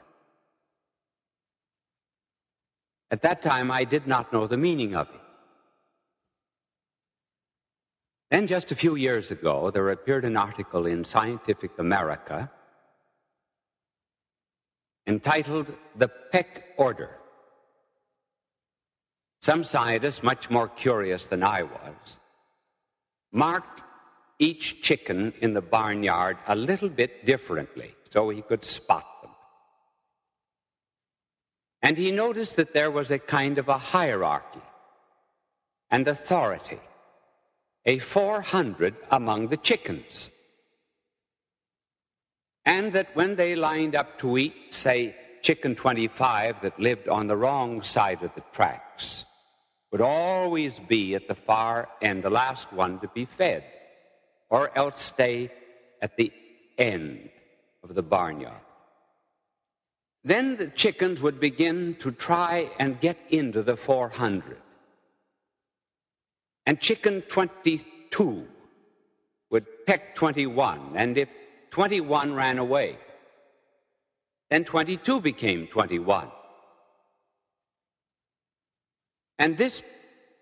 At 3.10 3.22
that 3.22 3.42
time, 3.42 3.70
I 3.70 3.84
did 3.84 4.06
not 4.06 4.32
know 4.32 4.46
the 4.46 4.56
meaning 4.56 4.96
of 4.96 5.08
it. 5.08 5.20
Then, 8.30 8.46
just 8.48 8.72
a 8.72 8.76
few 8.76 8.96
years 8.96 9.30
ago, 9.30 9.70
there 9.70 9.90
appeared 9.90 10.24
an 10.24 10.36
article 10.36 10.86
in 10.86 11.04
Scientific 11.04 11.78
American 11.78 12.48
entitled 15.06 15.72
The 15.94 16.08
Peck 16.08 16.64
Order. 16.76 17.10
Some 19.42 19.62
scientists, 19.62 20.24
much 20.24 20.50
more 20.50 20.68
curious 20.68 21.26
than 21.26 21.44
I 21.44 21.62
was, 21.62 22.18
marked 23.30 23.84
each 24.40 24.82
chicken 24.82 25.32
in 25.40 25.54
the 25.54 25.62
barnyard 25.62 26.38
a 26.48 26.56
little 26.56 26.88
bit 26.88 27.24
differently 27.24 27.94
so 28.10 28.28
he 28.28 28.42
could 28.42 28.64
spot 28.64 29.06
them. 29.22 29.30
And 31.86 31.96
he 31.96 32.10
noticed 32.10 32.56
that 32.56 32.74
there 32.74 32.90
was 32.90 33.12
a 33.12 33.18
kind 33.20 33.58
of 33.58 33.68
a 33.68 33.78
hierarchy 33.78 34.66
and 35.88 36.08
authority, 36.08 36.80
a 37.84 38.00
400 38.00 38.96
among 39.12 39.46
the 39.46 39.56
chickens. 39.56 40.32
And 42.64 42.92
that 42.94 43.14
when 43.14 43.36
they 43.36 43.54
lined 43.54 43.94
up 43.94 44.18
to 44.18 44.36
eat, 44.36 44.74
say, 44.74 45.14
chicken 45.42 45.76
25 45.76 46.62
that 46.62 46.80
lived 46.80 47.06
on 47.08 47.28
the 47.28 47.36
wrong 47.36 47.82
side 47.82 48.24
of 48.24 48.34
the 48.34 48.42
tracks 48.50 49.24
would 49.92 50.00
always 50.00 50.80
be 50.88 51.14
at 51.14 51.28
the 51.28 51.36
far 51.36 51.88
end, 52.02 52.24
the 52.24 52.30
last 52.30 52.72
one 52.72 52.98
to 52.98 53.06
be 53.14 53.28
fed, 53.38 53.62
or 54.50 54.76
else 54.76 55.00
stay 55.00 55.52
at 56.02 56.16
the 56.16 56.32
end 56.78 57.30
of 57.84 57.94
the 57.94 58.02
barnyard. 58.02 58.65
Then 60.26 60.56
the 60.56 60.66
chickens 60.66 61.22
would 61.22 61.38
begin 61.38 61.94
to 62.00 62.10
try 62.10 62.68
and 62.80 63.00
get 63.00 63.16
into 63.28 63.62
the 63.62 63.76
400. 63.76 64.56
And 66.66 66.80
chicken 66.80 67.22
22 67.22 68.44
would 69.52 69.66
peck 69.86 70.16
21, 70.16 70.94
and 70.96 71.16
if 71.16 71.28
21 71.70 72.34
ran 72.34 72.58
away, 72.58 72.98
then 74.50 74.64
22 74.64 75.20
became 75.20 75.68
21. 75.68 76.26
And 79.38 79.56
this 79.56 79.80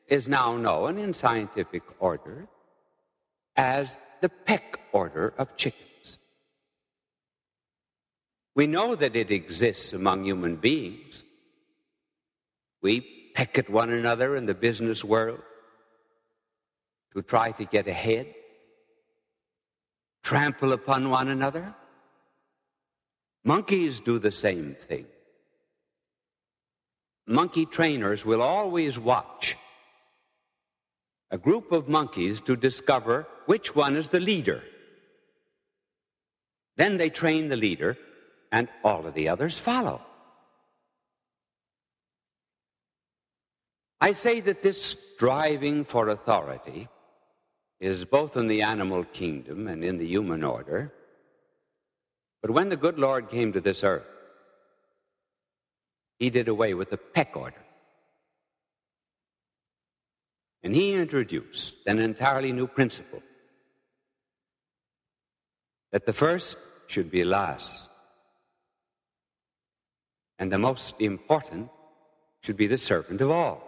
is 0.09 0.29
now 0.29 0.57
known 0.57 0.97
in 0.97 1.13
scientific 1.13 1.83
order 1.99 2.49
as 3.55 3.99
the 4.23 4.31
peck 4.31 4.81
order 4.93 5.35
of 5.37 5.55
chickens. 5.59 5.94
We 8.55 8.67
know 8.67 8.95
that 8.95 9.17
it 9.17 9.31
exists 9.31 9.93
among 9.93 10.25
human 10.25 10.57
beings. 10.57 11.23
We 12.83 13.33
peck 13.35 13.59
at 13.59 13.69
one 13.69 13.91
another 13.91 14.37
in 14.37 14.47
the 14.47 14.55
business 14.55 15.03
world 15.03 15.41
to 17.13 17.23
try 17.23 17.51
to 17.53 17.65
get 17.65 17.89
ahead, 17.89 18.33
trample 20.23 20.73
upon 20.73 21.11
one 21.11 21.29
another. 21.29 21.75
Monkeys 23.45 24.01
do 24.01 24.19
the 24.19 24.31
same 24.31 24.77
thing. 24.79 25.07
Monkey 27.27 27.67
trainers 27.67 28.25
will 28.25 28.43
always 28.43 28.99
watch 28.99 29.57
a 31.31 31.39
group 31.39 31.73
of 31.73 31.89
monkeys 31.89 32.41
to 32.43 32.55
discover 32.55 33.27
which 33.47 33.75
one 33.75 33.97
is 33.97 34.11
the 34.11 34.21
leader. 34.21 34.63
Then 36.77 36.99
they 36.99 37.11
train 37.11 37.49
the 37.49 37.57
leader 37.57 37.97
and 38.55 38.69
all 38.85 39.05
of 39.05 39.15
the 39.15 39.29
others 39.29 39.59
follow. 39.59 40.01
I 44.01 44.13
say 44.13 44.39
that 44.43 44.63
this 44.63 44.81
striving 44.81 45.85
for 45.85 46.09
authority 46.09 46.89
is 47.81 48.05
both 48.05 48.37
in 48.37 48.47
the 48.47 48.63
animal 48.63 49.03
kingdom 49.03 49.67
and 49.67 49.83
in 49.83 49.99
the 49.99 50.07
human 50.07 50.45
order. 50.45 50.93
But 52.43 52.53
when 52.53 52.69
the 52.69 52.77
good 52.77 52.97
Lord 52.97 53.29
came 53.29 53.53
to 53.55 53.61
this 53.61 53.83
earth, 53.83 54.07
he 56.21 56.31
did 56.31 56.47
away 56.47 56.75
with 56.75 56.91
the 56.91 56.97
peck 56.97 57.37
order. 57.37 57.65
And 60.63 60.77
he 60.77 60.95
introduced 60.95 61.75
an 61.87 61.99
entirely 61.99 62.53
new 62.53 62.69
principle 62.69 63.23
that 65.91 66.07
the 66.07 66.13
first 66.13 66.57
should 66.87 67.11
be 67.11 67.25
last 67.25 67.89
and 70.39 70.51
the 70.51 70.59
most 70.59 70.95
important 70.99 71.71
should 72.43 72.57
be 72.57 72.67
the 72.67 72.79
servant 72.79 73.21
of 73.21 73.31
all. 73.31 73.63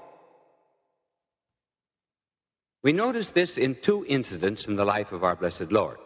We 2.83 2.93
notice 2.93 3.31
this 3.31 3.59
in 3.59 3.77
two 3.77 4.05
incidents 4.07 4.69
in 4.69 4.77
the 4.77 4.85
life 4.85 5.13
of 5.13 5.25
our 5.25 5.35
blessed 5.35 5.73
Lord. 5.73 5.99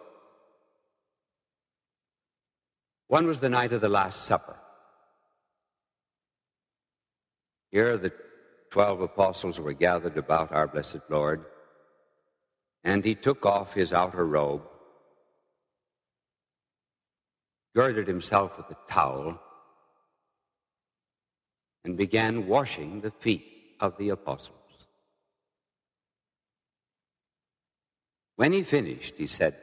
One 3.09 3.27
was 3.27 3.41
the 3.41 3.49
night 3.49 3.73
of 3.73 3.81
the 3.81 3.89
Last 3.89 4.25
Supper. 4.25 4.57
Here 7.71 7.99
the 7.99 8.13
twelve 8.71 9.01
apostles 9.01 9.59
were 9.59 9.73
gathered 9.73 10.17
about 10.17 10.53
our 10.53 10.69
blessed 10.69 11.01
Lord, 11.09 11.45
and 12.85 13.05
he 13.05 13.15
took 13.15 13.45
off 13.45 13.75
his 13.75 13.93
outer 13.93 14.25
robe, 14.25 14.63
girded 17.75 18.07
himself 18.07 18.57
with 18.57 18.67
a 18.71 18.77
towel, 18.89 19.41
and 21.85 21.97
began 21.97 22.47
washing 22.47 23.01
the 23.01 23.11
feet 23.11 23.45
of 23.81 23.97
the 23.97 24.11
apostles. 24.11 24.57
When 28.37 28.53
he 28.53 28.63
finished, 28.63 29.15
he 29.17 29.27
said, 29.27 29.57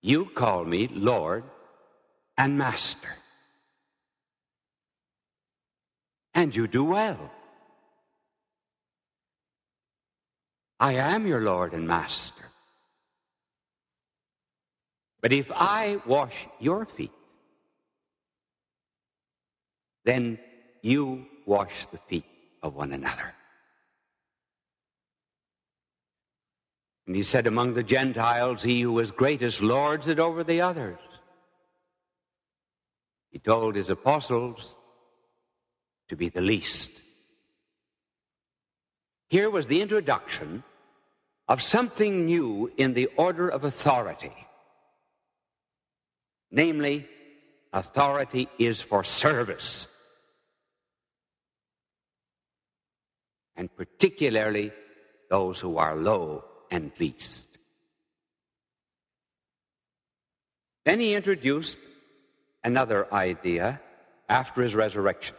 You 0.00 0.26
call 0.26 0.64
me 0.64 0.88
Lord 0.88 1.44
and 2.36 2.56
Master. 2.56 3.08
And 6.34 6.54
you 6.54 6.68
do 6.68 6.84
well. 6.84 7.32
I 10.78 10.92
am 10.94 11.26
your 11.26 11.40
Lord 11.40 11.72
and 11.72 11.88
Master. 11.88 12.44
But 15.20 15.32
if 15.32 15.50
I 15.52 16.00
wash 16.06 16.46
your 16.60 16.84
feet, 16.84 17.10
then 20.08 20.38
you 20.80 21.26
wash 21.44 21.84
the 21.92 21.98
feet 22.08 22.24
of 22.62 22.74
one 22.74 22.92
another. 22.92 23.34
And 27.06 27.14
he 27.14 27.22
said, 27.22 27.46
Among 27.46 27.74
the 27.74 27.82
Gentiles, 27.82 28.62
he 28.62 28.80
who 28.80 28.92
was 28.92 29.10
greatest 29.10 29.60
lords 29.60 30.08
it 30.08 30.18
over 30.18 30.42
the 30.42 30.62
others. 30.62 30.98
He 33.30 33.38
told 33.38 33.76
his 33.76 33.90
apostles 33.90 34.74
to 36.08 36.16
be 36.16 36.30
the 36.30 36.40
least. 36.40 36.90
Here 39.28 39.50
was 39.50 39.66
the 39.66 39.82
introduction 39.82 40.62
of 41.48 41.60
something 41.60 42.24
new 42.24 42.72
in 42.78 42.94
the 42.94 43.10
order 43.18 43.50
of 43.50 43.64
authority. 43.64 44.32
Namely, 46.50 47.06
authority 47.74 48.48
is 48.58 48.80
for 48.80 49.04
service. 49.04 49.86
And 53.58 53.74
particularly 53.76 54.72
those 55.28 55.60
who 55.60 55.76
are 55.76 55.96
low 55.96 56.44
and 56.70 56.92
least. 56.98 57.46
Then 60.86 61.00
he 61.00 61.14
introduced 61.14 61.76
another 62.64 63.12
idea 63.12 63.80
after 64.28 64.62
his 64.62 64.74
resurrection. 64.74 65.36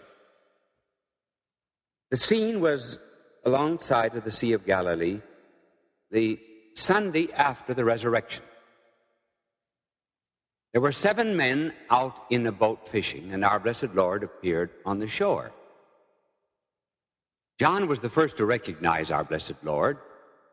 The 2.11 2.17
scene 2.17 2.59
was 2.59 2.99
alongside 3.45 4.15
of 4.15 4.25
the 4.25 4.31
Sea 4.31 4.53
of 4.53 4.65
Galilee 4.65 5.21
the 6.11 6.39
Sunday 6.75 7.29
after 7.33 7.73
the 7.73 7.85
resurrection. 7.85 8.43
There 10.73 10.81
were 10.81 10.91
seven 10.91 11.35
men 11.35 11.73
out 11.89 12.15
in 12.29 12.45
a 12.45 12.51
boat 12.51 12.87
fishing, 12.89 13.31
and 13.33 13.43
our 13.43 13.59
blessed 13.59 13.95
Lord 13.95 14.23
appeared 14.23 14.71
on 14.85 14.99
the 14.99 15.07
shore. 15.07 15.51
John 17.59 17.87
was 17.87 17.99
the 17.99 18.09
first 18.09 18.37
to 18.37 18.45
recognize 18.45 19.11
our 19.11 19.25
blessed 19.25 19.55
Lord, 19.63 19.97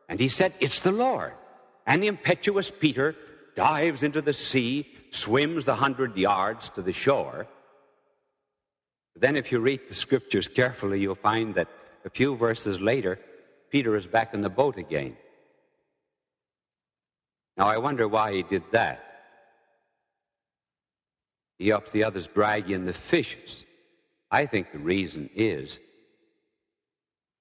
and 0.09 0.19
he 0.19 0.27
said, 0.27 0.53
It's 0.59 0.81
the 0.81 0.91
Lord. 0.91 1.33
And 1.85 2.03
the 2.03 2.07
impetuous 2.07 2.69
Peter 2.69 3.15
dives 3.55 4.03
into 4.03 4.21
the 4.21 4.33
sea, 4.33 4.87
swims 5.09 5.63
the 5.63 5.75
hundred 5.75 6.17
yards 6.17 6.67
to 6.69 6.81
the 6.81 6.91
shore. 6.91 7.47
Then, 9.15 9.37
if 9.37 9.51
you 9.51 9.59
read 9.59 9.81
the 9.87 9.95
scriptures 9.95 10.49
carefully, 10.49 10.99
you'll 10.99 11.15
find 11.15 11.55
that 11.55 11.69
a 12.05 12.09
few 12.09 12.35
verses 12.35 12.81
later, 12.81 13.19
Peter 13.71 13.95
is 13.95 14.05
back 14.05 14.33
in 14.33 14.41
the 14.41 14.49
boat 14.49 14.77
again. 14.77 15.15
Now, 17.55 17.67
I 17.67 17.77
wonder 17.77 18.07
why 18.07 18.33
he 18.33 18.43
did 18.43 18.63
that. 18.71 19.03
He 21.57 21.69
helps 21.69 21.91
the 21.91 22.03
others 22.03 22.27
drag 22.27 22.69
in 22.69 22.85
the 22.85 22.93
fishes. 22.93 23.65
I 24.29 24.45
think 24.45 24.71
the 24.71 24.77
reason 24.77 25.29
is 25.33 25.79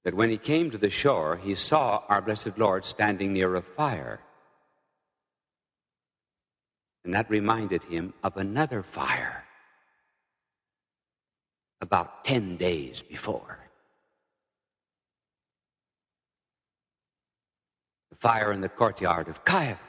that 0.07 0.15
when 0.15 0.31
he 0.31 0.39
came 0.39 0.71
to 0.71 0.79
the 0.79 0.89
shore, 0.89 1.37
he 1.37 1.57
saw 1.57 2.01
our 2.09 2.23
blessed 2.23 2.57
Lord 2.57 2.85
standing 2.85 3.33
near 3.33 3.57
a 3.57 3.61
fire. 3.61 4.21
And 7.05 7.13
that 7.13 7.29
reminded 7.29 7.83
him 7.83 8.15
of 8.23 8.37
another 8.37 8.85
fire 8.85 9.43
about 11.81 12.23
10 12.25 12.57
days 12.57 13.03
before. 13.03 13.59
The 18.11 18.17
fire 18.19 18.53
in 18.53 18.61
the 18.61 18.69
courtyard 18.69 19.27
of 19.27 19.45
Caiaphas. 19.45 19.81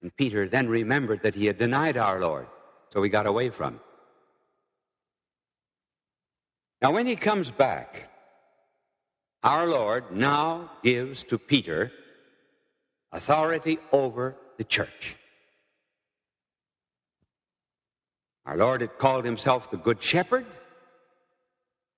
And 0.00 0.14
Peter 0.14 0.48
then 0.48 0.68
remembered 0.68 1.24
that 1.24 1.34
he 1.34 1.46
had 1.46 1.58
denied 1.58 1.96
our 1.96 2.20
Lord, 2.20 2.46
so 2.92 3.02
he 3.02 3.10
got 3.10 3.26
away 3.26 3.50
from 3.50 3.74
him. 3.74 3.80
Now, 6.82 6.90
when 6.90 7.06
he 7.06 7.14
comes 7.14 7.48
back, 7.52 8.10
our 9.44 9.68
Lord 9.68 10.10
now 10.10 10.72
gives 10.82 11.22
to 11.24 11.38
Peter 11.38 11.92
authority 13.12 13.78
over 13.92 14.34
the 14.58 14.64
church. 14.64 15.14
Our 18.46 18.56
Lord 18.56 18.80
had 18.80 18.98
called 18.98 19.24
himself 19.24 19.70
the 19.70 19.76
Good 19.76 20.02
Shepherd. 20.02 20.44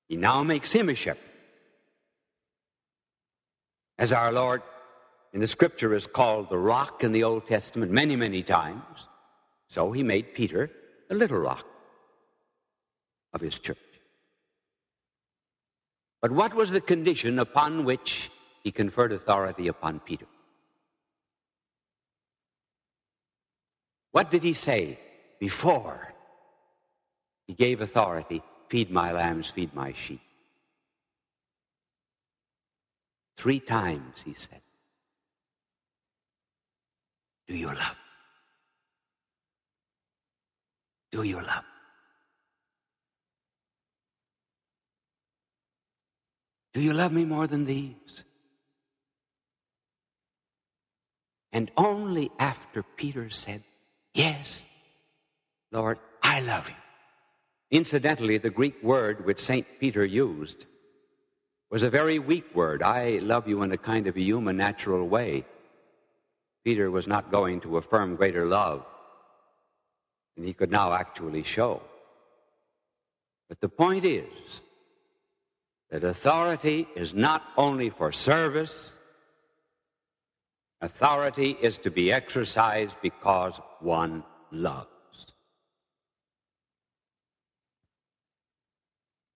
He 0.06 0.16
now 0.16 0.42
makes 0.42 0.70
him 0.70 0.90
a 0.90 0.94
shepherd. 0.94 1.22
As 3.98 4.12
our 4.12 4.32
Lord 4.32 4.60
in 5.32 5.40
the 5.40 5.46
scripture 5.46 5.94
is 5.94 6.06
called 6.06 6.50
the 6.50 6.58
rock 6.58 7.02
in 7.02 7.12
the 7.12 7.24
Old 7.24 7.46
Testament 7.46 7.90
many, 7.90 8.16
many 8.16 8.42
times, 8.42 9.08
so 9.68 9.92
he 9.92 10.02
made 10.02 10.34
Peter 10.34 10.70
the 11.08 11.14
little 11.14 11.38
rock 11.38 11.64
of 13.32 13.40
his 13.40 13.58
church. 13.58 13.78
But 16.24 16.32
what 16.32 16.54
was 16.54 16.70
the 16.70 16.80
condition 16.80 17.38
upon 17.38 17.84
which 17.84 18.30
he 18.62 18.72
conferred 18.72 19.12
authority 19.12 19.68
upon 19.68 20.00
Peter? 20.00 20.24
What 24.10 24.30
did 24.30 24.42
he 24.42 24.54
say 24.54 24.98
before 25.38 26.14
he 27.46 27.52
gave 27.52 27.82
authority? 27.82 28.42
Feed 28.70 28.90
my 28.90 29.12
lambs, 29.12 29.50
feed 29.50 29.74
my 29.74 29.92
sheep. 29.92 30.22
Three 33.36 33.60
times 33.60 34.22
he 34.24 34.32
said, 34.32 34.62
Do 37.48 37.54
you 37.54 37.66
love? 37.66 37.96
Do 41.12 41.22
you 41.22 41.42
love? 41.42 41.64
Do 46.74 46.80
you 46.80 46.92
love 46.92 47.12
me 47.12 47.24
more 47.24 47.46
than 47.46 47.64
these? 47.64 47.94
And 51.52 51.70
only 51.76 52.32
after 52.38 52.82
Peter 52.82 53.30
said, 53.30 53.62
Yes, 54.12 54.64
Lord, 55.70 55.98
I 56.22 56.40
love 56.40 56.68
you. 56.68 56.74
Incidentally, 57.70 58.38
the 58.38 58.50
Greek 58.50 58.82
word 58.82 59.24
which 59.24 59.38
St. 59.38 59.66
Peter 59.78 60.04
used 60.04 60.66
was 61.70 61.84
a 61.84 61.90
very 61.90 62.18
weak 62.18 62.54
word. 62.54 62.82
I 62.82 63.18
love 63.22 63.48
you 63.48 63.62
in 63.62 63.72
a 63.72 63.78
kind 63.78 64.06
of 64.08 64.16
a 64.16 64.20
human 64.20 64.56
natural 64.56 65.08
way. 65.08 65.44
Peter 66.64 66.90
was 66.90 67.06
not 67.06 67.30
going 67.30 67.60
to 67.60 67.76
affirm 67.76 68.16
greater 68.16 68.46
love 68.46 68.84
than 70.36 70.44
he 70.44 70.52
could 70.52 70.70
now 70.70 70.92
actually 70.92 71.44
show. 71.44 71.82
But 73.48 73.60
the 73.60 73.68
point 73.68 74.04
is 74.04 74.28
that 75.94 76.02
authority 76.02 76.88
is 76.96 77.14
not 77.14 77.40
only 77.56 77.88
for 77.88 78.10
service, 78.10 78.90
authority 80.80 81.56
is 81.62 81.78
to 81.78 81.88
be 81.88 82.10
exercised 82.10 82.96
because 83.00 83.60
one 83.78 84.24
loves. 84.50 84.88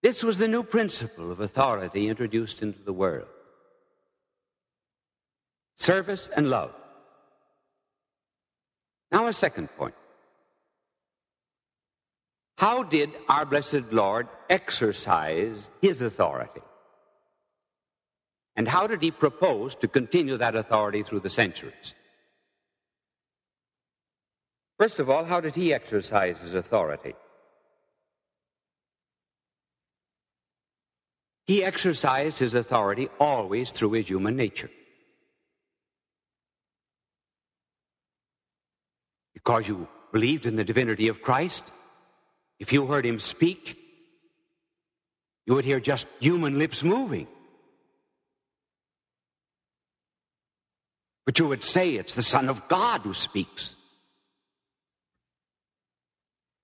This 0.03 0.25
was 0.25 0.37
the 0.39 0.49
new 0.49 0.65
principle 0.65 1.31
of 1.31 1.39
authority 1.39 2.09
introduced 2.09 2.61
into 2.61 2.83
the 2.83 2.93
world 2.93 3.29
service 5.79 6.29
and 6.37 6.51
love. 6.51 6.75
Now, 9.13 9.29
a 9.29 9.33
second 9.33 9.69
point. 9.77 9.95
How 12.59 12.83
did 12.83 13.11
our 13.29 13.47
blessed 13.47 13.93
Lord 13.93 14.27
exercise 14.51 15.71
his 15.81 16.03
authority? 16.03 16.61
And 18.57 18.67
how 18.67 18.89
did 18.89 19.01
he 19.01 19.13
propose 19.13 19.77
to 19.77 19.87
continue 19.87 20.37
that 20.39 20.57
authority 20.57 21.05
through 21.05 21.21
the 21.21 21.31
centuries? 21.31 21.95
First 24.77 24.99
of 24.99 25.09
all, 25.09 25.25
how 25.25 25.41
did 25.41 25.55
he 25.55 25.73
exercise 25.73 26.41
his 26.41 26.55
authority? 26.55 27.15
He 31.47 31.63
exercised 31.63 32.41
his 32.41 32.55
authority 32.55 33.09
always 33.21 33.71
through 33.71 33.93
his 33.93 34.09
human 34.09 34.35
nature. 34.35 34.71
Because 39.33 39.69
you 39.69 39.87
believed 40.13 40.47
in 40.47 40.57
the 40.57 40.65
divinity 40.65 41.07
of 41.07 41.23
Christ, 41.23 41.63
if 42.59 42.73
you 42.73 42.87
heard 42.87 43.07
him 43.07 43.19
speak, 43.19 43.77
you 45.47 45.55
would 45.55 45.65
hear 45.65 45.81
just 45.81 46.07
human 46.21 46.59
lips 46.59 46.83
moving. 46.83 47.27
But 51.25 51.39
you 51.39 51.49
would 51.49 51.65
say 51.65 51.95
it's 51.95 52.15
the 52.15 52.23
Son 52.23 52.49
of 52.49 52.69
God 52.69 53.03
who 53.03 53.13
speaks. 53.13 53.75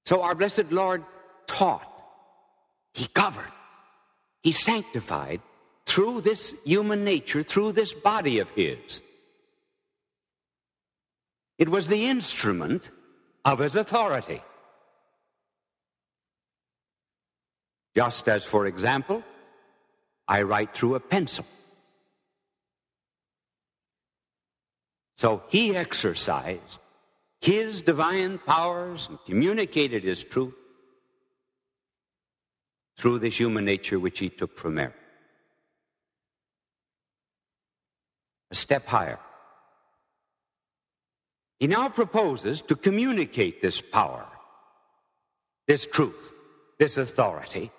So 0.06 0.22
our 0.22 0.34
blessed 0.34 0.70
Lord 0.70 1.04
taught, 1.46 1.86
He 2.92 3.08
governed, 3.14 3.52
he 4.42 4.52
sanctified 4.52 5.40
through 5.86 6.22
this 6.22 6.54
human 6.64 7.04
nature, 7.04 7.42
through 7.42 7.72
this 7.72 7.92
body 7.92 8.38
of 8.38 8.50
His. 8.50 9.02
It 11.58 11.68
was 11.68 11.88
the 11.88 12.06
instrument 12.06 12.90
of 13.44 13.60
His 13.60 13.76
authority. 13.76 14.42
Just 17.94 18.28
as, 18.28 18.44
for 18.44 18.66
example, 18.66 19.22
I 20.26 20.42
write 20.42 20.74
through 20.74 20.96
a 20.96 21.00
pencil. 21.00 21.46
So 25.16 25.42
he 25.48 25.76
exercised 25.76 26.78
his 27.40 27.82
divine 27.82 28.38
powers 28.38 29.06
and 29.08 29.18
communicated 29.26 30.02
his 30.02 30.24
truth 30.24 30.54
through 32.98 33.20
this 33.20 33.38
human 33.38 33.64
nature 33.64 33.98
which 33.98 34.18
he 34.18 34.28
took 34.28 34.56
from 34.56 34.74
Mary. 34.74 34.92
A 38.50 38.54
step 38.54 38.86
higher. 38.86 39.20
He 41.60 41.66
now 41.66 41.88
proposes 41.88 42.60
to 42.62 42.76
communicate 42.76 43.62
this 43.62 43.80
power, 43.80 44.26
this 45.66 45.86
truth, 45.86 46.34
this 46.78 46.96
authority, 46.96 47.70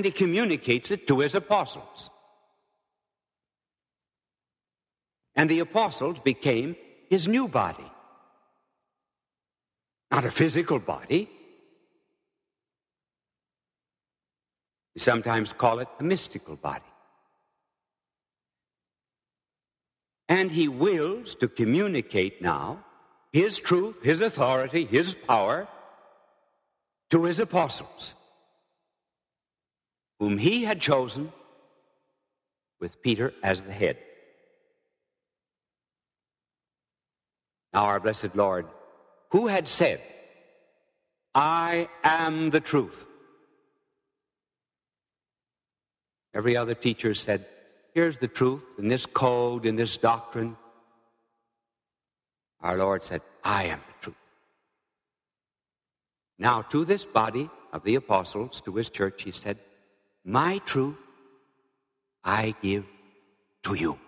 and 0.00 0.06
he 0.06 0.10
communicates 0.12 0.90
it 0.90 1.06
to 1.06 1.20
his 1.20 1.34
apostles. 1.34 2.08
And 5.36 5.50
the 5.50 5.58
apostles 5.58 6.18
became 6.20 6.74
his 7.10 7.28
new 7.28 7.48
body. 7.48 7.92
Not 10.10 10.24
a 10.24 10.30
physical 10.30 10.78
body, 10.78 11.28
We 14.94 15.00
sometimes 15.00 15.52
call 15.52 15.80
it 15.80 15.88
a 15.98 16.02
mystical 16.02 16.56
body. 16.56 16.92
And 20.30 20.50
he 20.50 20.66
wills 20.66 21.34
to 21.36 21.48
communicate 21.48 22.40
now 22.40 22.84
his 23.32 23.58
truth, 23.58 24.02
his 24.02 24.22
authority, 24.22 24.86
his 24.86 25.14
power 25.14 25.68
to 27.10 27.24
his 27.24 27.38
apostles, 27.38 28.14
whom 30.20 30.36
he 30.36 30.64
had 30.64 30.80
chosen 30.80 31.32
with 32.78 33.02
Peter 33.02 33.32
as 33.42 33.62
the 33.62 33.72
head. 33.72 33.96
Now, 37.72 37.84
our 37.86 38.00
blessed 38.00 38.36
Lord, 38.36 38.66
who 39.30 39.46
had 39.46 39.66
said, 39.66 40.00
I 41.34 41.88
am 42.04 42.50
the 42.50 42.60
truth. 42.60 43.06
Every 46.34 46.56
other 46.56 46.74
teacher 46.74 47.14
said, 47.14 47.46
Here's 47.94 48.18
the 48.18 48.28
truth 48.28 48.64
in 48.78 48.88
this 48.88 49.06
code, 49.06 49.64
in 49.64 49.74
this 49.74 49.96
doctrine. 49.96 50.56
Our 52.60 52.76
Lord 52.76 53.02
said, 53.04 53.22
I 53.42 53.64
am 53.64 53.80
the 53.80 54.02
truth. 54.02 54.16
Now, 56.38 56.62
to 56.62 56.84
this 56.84 57.04
body 57.04 57.48
of 57.72 57.84
the 57.84 57.94
apostles, 57.94 58.60
to 58.62 58.74
his 58.76 58.90
church, 58.90 59.22
he 59.22 59.30
said, 59.30 59.58
My 60.24 60.58
truth 60.58 60.96
I 62.22 62.54
give 62.62 62.86
to 63.64 63.74
you. 63.74 63.98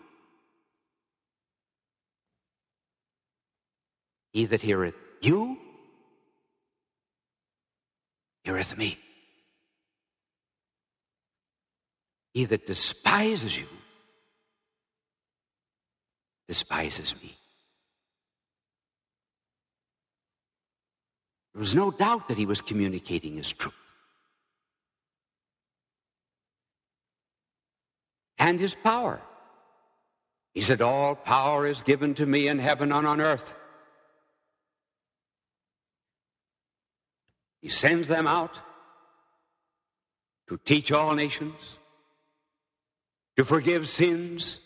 He 4.33 4.47
that 4.47 4.63
heareth 4.63 4.95
you 5.21 5.59
heareth 8.45 8.77
me. 8.77 8.99
He 12.35 12.47
that 12.47 12.67
despises 12.67 13.59
you 13.59 13.69
despises 16.49 17.15
me. 17.23 17.37
There 21.53 21.61
was 21.61 21.75
no 21.75 21.91
doubt 21.91 22.29
that 22.29 22.39
he 22.39 22.47
was 22.47 22.61
communicating 22.61 23.37
his 23.37 23.53
truth. 23.53 23.82
And 28.43 28.59
his 28.59 28.75
power. 28.75 29.23
He 30.53 30.63
said, 30.63 30.83
All 30.83 31.15
power 31.15 31.65
is 31.65 31.83
given 31.83 32.15
to 32.15 32.27
me 32.27 32.49
in 32.49 32.59
heaven 32.59 32.91
and 32.91 33.07
on 33.07 33.21
earth. 33.21 33.55
He 37.61 37.69
sends 37.69 38.09
them 38.09 38.27
out 38.27 38.59
to 40.49 40.59
teach 40.65 40.91
all 40.91 41.15
nations, 41.15 41.55
to 43.37 43.45
forgive 43.45 43.89
sins, 43.89 44.59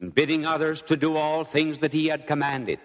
and 0.00 0.12
bidding 0.12 0.44
others 0.44 0.82
to 0.82 0.96
do 0.96 1.16
all 1.16 1.44
things 1.44 1.78
that 1.78 1.92
he 1.92 2.08
had 2.08 2.26
commanded. 2.26 2.80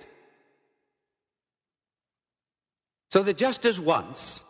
So 3.09 3.23
that 3.23 3.37
just 3.37 3.65
as 3.65 3.79
once 3.79 4.43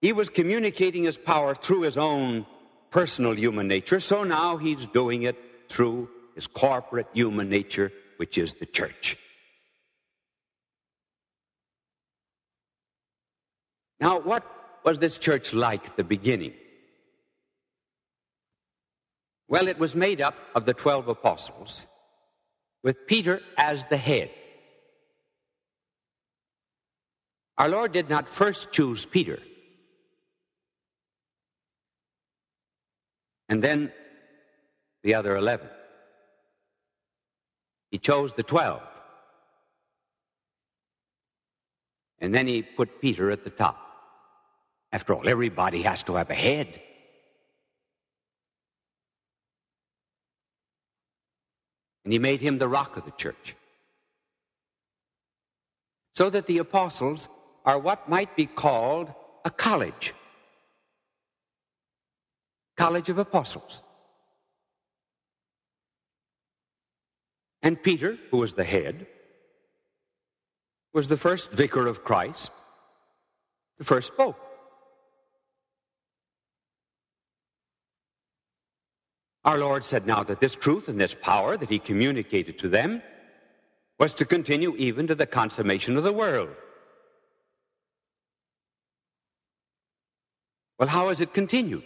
he 0.00 0.12
was 0.12 0.28
communicating 0.28 1.02
his 1.02 1.18
power 1.18 1.56
through 1.56 1.82
his 1.82 1.98
own 1.98 2.46
personal 2.92 3.34
human 3.34 3.66
nature, 3.66 3.98
so 3.98 4.22
now 4.22 4.58
he's 4.58 4.86
doing 4.86 5.24
it 5.24 5.36
through 5.68 6.08
his 6.34 6.46
corporate 6.46 7.08
human 7.12 7.48
nature, 7.48 7.90
which 8.18 8.38
is 8.38 8.52
the 8.54 8.66
church. 8.66 9.18
Now, 13.98 14.20
what 14.20 14.44
was 14.84 14.98
this 14.98 15.16
church 15.16 15.52
like 15.54 15.86
at 15.86 15.96
the 15.96 16.04
beginning? 16.04 16.52
Well, 19.48 19.68
it 19.68 19.78
was 19.78 19.94
made 19.94 20.20
up 20.20 20.34
of 20.54 20.66
the 20.66 20.74
12 20.74 21.08
apostles, 21.08 21.86
with 22.82 23.06
Peter 23.06 23.40
as 23.56 23.84
the 23.86 23.96
head. 23.96 24.30
Our 27.58 27.68
Lord 27.68 27.92
did 27.92 28.08
not 28.08 28.28
first 28.28 28.72
choose 28.72 29.04
Peter 29.04 29.38
and 33.52 33.62
then 33.62 33.92
the 35.02 35.14
other 35.14 35.36
11. 35.36 35.68
He 37.90 37.98
chose 37.98 38.32
the 38.32 38.42
12. 38.42 38.80
And 42.20 42.34
then 42.34 42.46
he 42.46 42.62
put 42.62 43.02
Peter 43.02 43.30
at 43.30 43.44
the 43.44 43.50
top. 43.50 43.76
After 44.90 45.12
all, 45.12 45.28
everybody 45.28 45.82
has 45.82 46.02
to 46.04 46.14
have 46.14 46.30
a 46.30 46.34
head. 46.34 46.80
And 52.04 52.12
he 52.14 52.18
made 52.18 52.40
him 52.40 52.56
the 52.56 52.68
rock 52.68 52.96
of 52.96 53.04
the 53.04 53.10
church. 53.10 53.54
So 56.16 56.30
that 56.30 56.46
the 56.46 56.56
apostles 56.56 57.28
are 57.66 57.78
what 57.78 58.08
might 58.08 58.34
be 58.34 58.46
called 58.46 59.12
a 59.44 59.50
college. 59.50 60.14
College 62.76 63.08
of 63.08 63.18
Apostles. 63.18 63.82
And 67.62 67.80
Peter, 67.80 68.18
who 68.30 68.38
was 68.38 68.54
the 68.54 68.64
head, 68.64 69.06
was 70.92 71.08
the 71.08 71.16
first 71.16 71.52
vicar 71.52 71.86
of 71.86 72.02
Christ, 72.04 72.50
the 73.78 73.84
first 73.84 74.16
pope. 74.16 74.38
Our 79.44 79.58
Lord 79.58 79.84
said 79.84 80.06
now 80.06 80.22
that 80.24 80.40
this 80.40 80.54
truth 80.54 80.88
and 80.88 81.00
this 81.00 81.14
power 81.14 81.56
that 81.56 81.68
He 81.68 81.78
communicated 81.78 82.58
to 82.60 82.68
them 82.68 83.02
was 83.98 84.14
to 84.14 84.24
continue 84.24 84.74
even 84.76 85.06
to 85.08 85.14
the 85.14 85.26
consummation 85.26 85.96
of 85.96 86.04
the 86.04 86.12
world. 86.12 86.50
Well, 90.78 90.88
how 90.88 91.08
has 91.08 91.20
it 91.20 91.34
continued? 91.34 91.84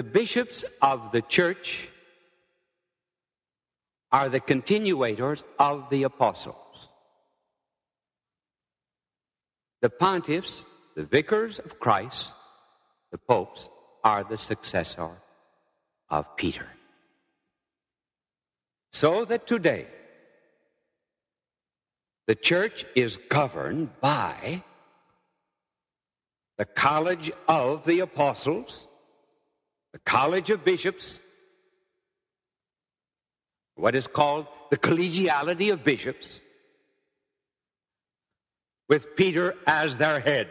The 0.00 0.08
bishops 0.08 0.64
of 0.80 1.12
the 1.12 1.20
church 1.20 1.86
are 4.10 4.30
the 4.30 4.40
continuators 4.40 5.44
of 5.58 5.90
the 5.90 6.04
apostles. 6.04 6.88
The 9.82 9.90
pontiffs, 9.90 10.64
the 10.96 11.04
vicars 11.04 11.58
of 11.58 11.78
Christ, 11.78 12.32
the 13.12 13.18
popes, 13.18 13.68
are 14.02 14.24
the 14.24 14.38
successor 14.38 15.10
of 16.08 16.34
Peter. 16.34 16.66
So 18.94 19.26
that 19.26 19.46
today, 19.46 19.86
the 22.26 22.36
church 22.36 22.86
is 22.94 23.18
governed 23.28 23.90
by 24.00 24.64
the 26.56 26.64
College 26.64 27.30
of 27.46 27.84
the 27.84 28.00
Apostles, 28.00 28.86
the 29.92 29.98
College 30.00 30.50
of 30.50 30.64
Bishops, 30.64 31.20
what 33.74 33.94
is 33.94 34.06
called 34.06 34.46
the 34.70 34.76
collegiality 34.76 35.72
of 35.72 35.82
bishops, 35.84 36.40
with 38.88 39.16
Peter 39.16 39.54
as 39.66 39.96
their 39.96 40.20
head. 40.20 40.48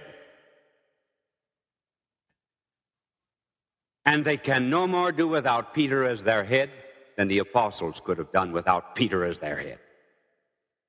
And 4.06 4.26
they 4.26 4.38
can 4.38 4.70
no 4.70 4.88
more 4.88 5.12
do 5.12 5.28
without 5.28 5.74
Peter 5.74 6.04
as 6.04 6.24
their 6.24 6.44
head 6.44 6.72
than 7.18 7.28
the 7.28 7.40
apostles 7.40 8.02
could 8.04 8.18
have 8.18 8.32
done 8.32 8.52
without 8.52 8.96
Peter 8.96 9.24
as 9.24 9.40
their 9.40 9.58
head. 9.58 9.80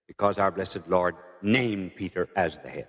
Because 0.06 0.38
our 0.38 0.50
blessed 0.50 0.88
Lord 0.88 1.16
named 1.42 1.96
Peter 1.96 2.28
as 2.36 2.58
the 2.58 2.68
head. 2.68 2.88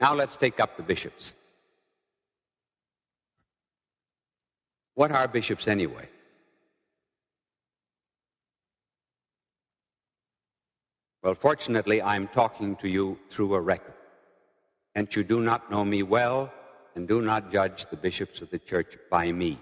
Now 0.00 0.14
let's 0.14 0.36
take 0.36 0.58
up 0.60 0.76
the 0.76 0.82
bishops. 0.82 1.34
What 5.00 5.12
are 5.12 5.26
bishops 5.28 5.66
anyway? 5.66 6.10
Well, 11.22 11.34
fortunately, 11.34 12.02
I'm 12.02 12.28
talking 12.28 12.76
to 12.76 12.86
you 12.86 13.18
through 13.30 13.54
a 13.54 13.60
record. 13.62 13.94
And 14.94 15.08
you 15.16 15.24
do 15.24 15.40
not 15.40 15.70
know 15.70 15.86
me 15.86 16.02
well, 16.02 16.52
and 16.94 17.08
do 17.08 17.22
not 17.22 17.50
judge 17.50 17.86
the 17.88 17.96
bishops 17.96 18.42
of 18.42 18.50
the 18.50 18.58
church 18.58 18.98
by 19.10 19.32
me. 19.32 19.58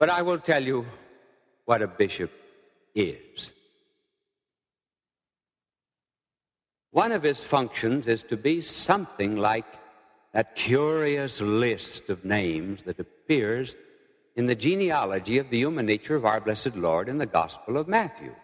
But 0.00 0.08
I 0.08 0.22
will 0.22 0.38
tell 0.38 0.64
you 0.64 0.86
what 1.66 1.82
a 1.82 1.86
bishop 1.86 2.32
is. 2.94 3.52
One 6.90 7.12
of 7.12 7.22
his 7.22 7.40
functions 7.40 8.08
is 8.08 8.22
to 8.30 8.38
be 8.38 8.62
something 8.62 9.36
like 9.36 9.81
that 10.32 10.56
curious 10.56 11.40
list 11.40 12.08
of 12.08 12.24
names 12.24 12.82
that 12.84 12.98
appears 12.98 13.76
in 14.34 14.46
the 14.46 14.54
genealogy 14.54 15.38
of 15.38 15.50
the 15.50 15.58
human 15.58 15.86
nature 15.86 16.16
of 16.16 16.24
our 16.24 16.40
blessed 16.40 16.74
Lord 16.74 17.08
in 17.08 17.18
the 17.18 17.26
Gospel 17.26 17.76
of 17.76 17.86
Matthew. 17.86 18.34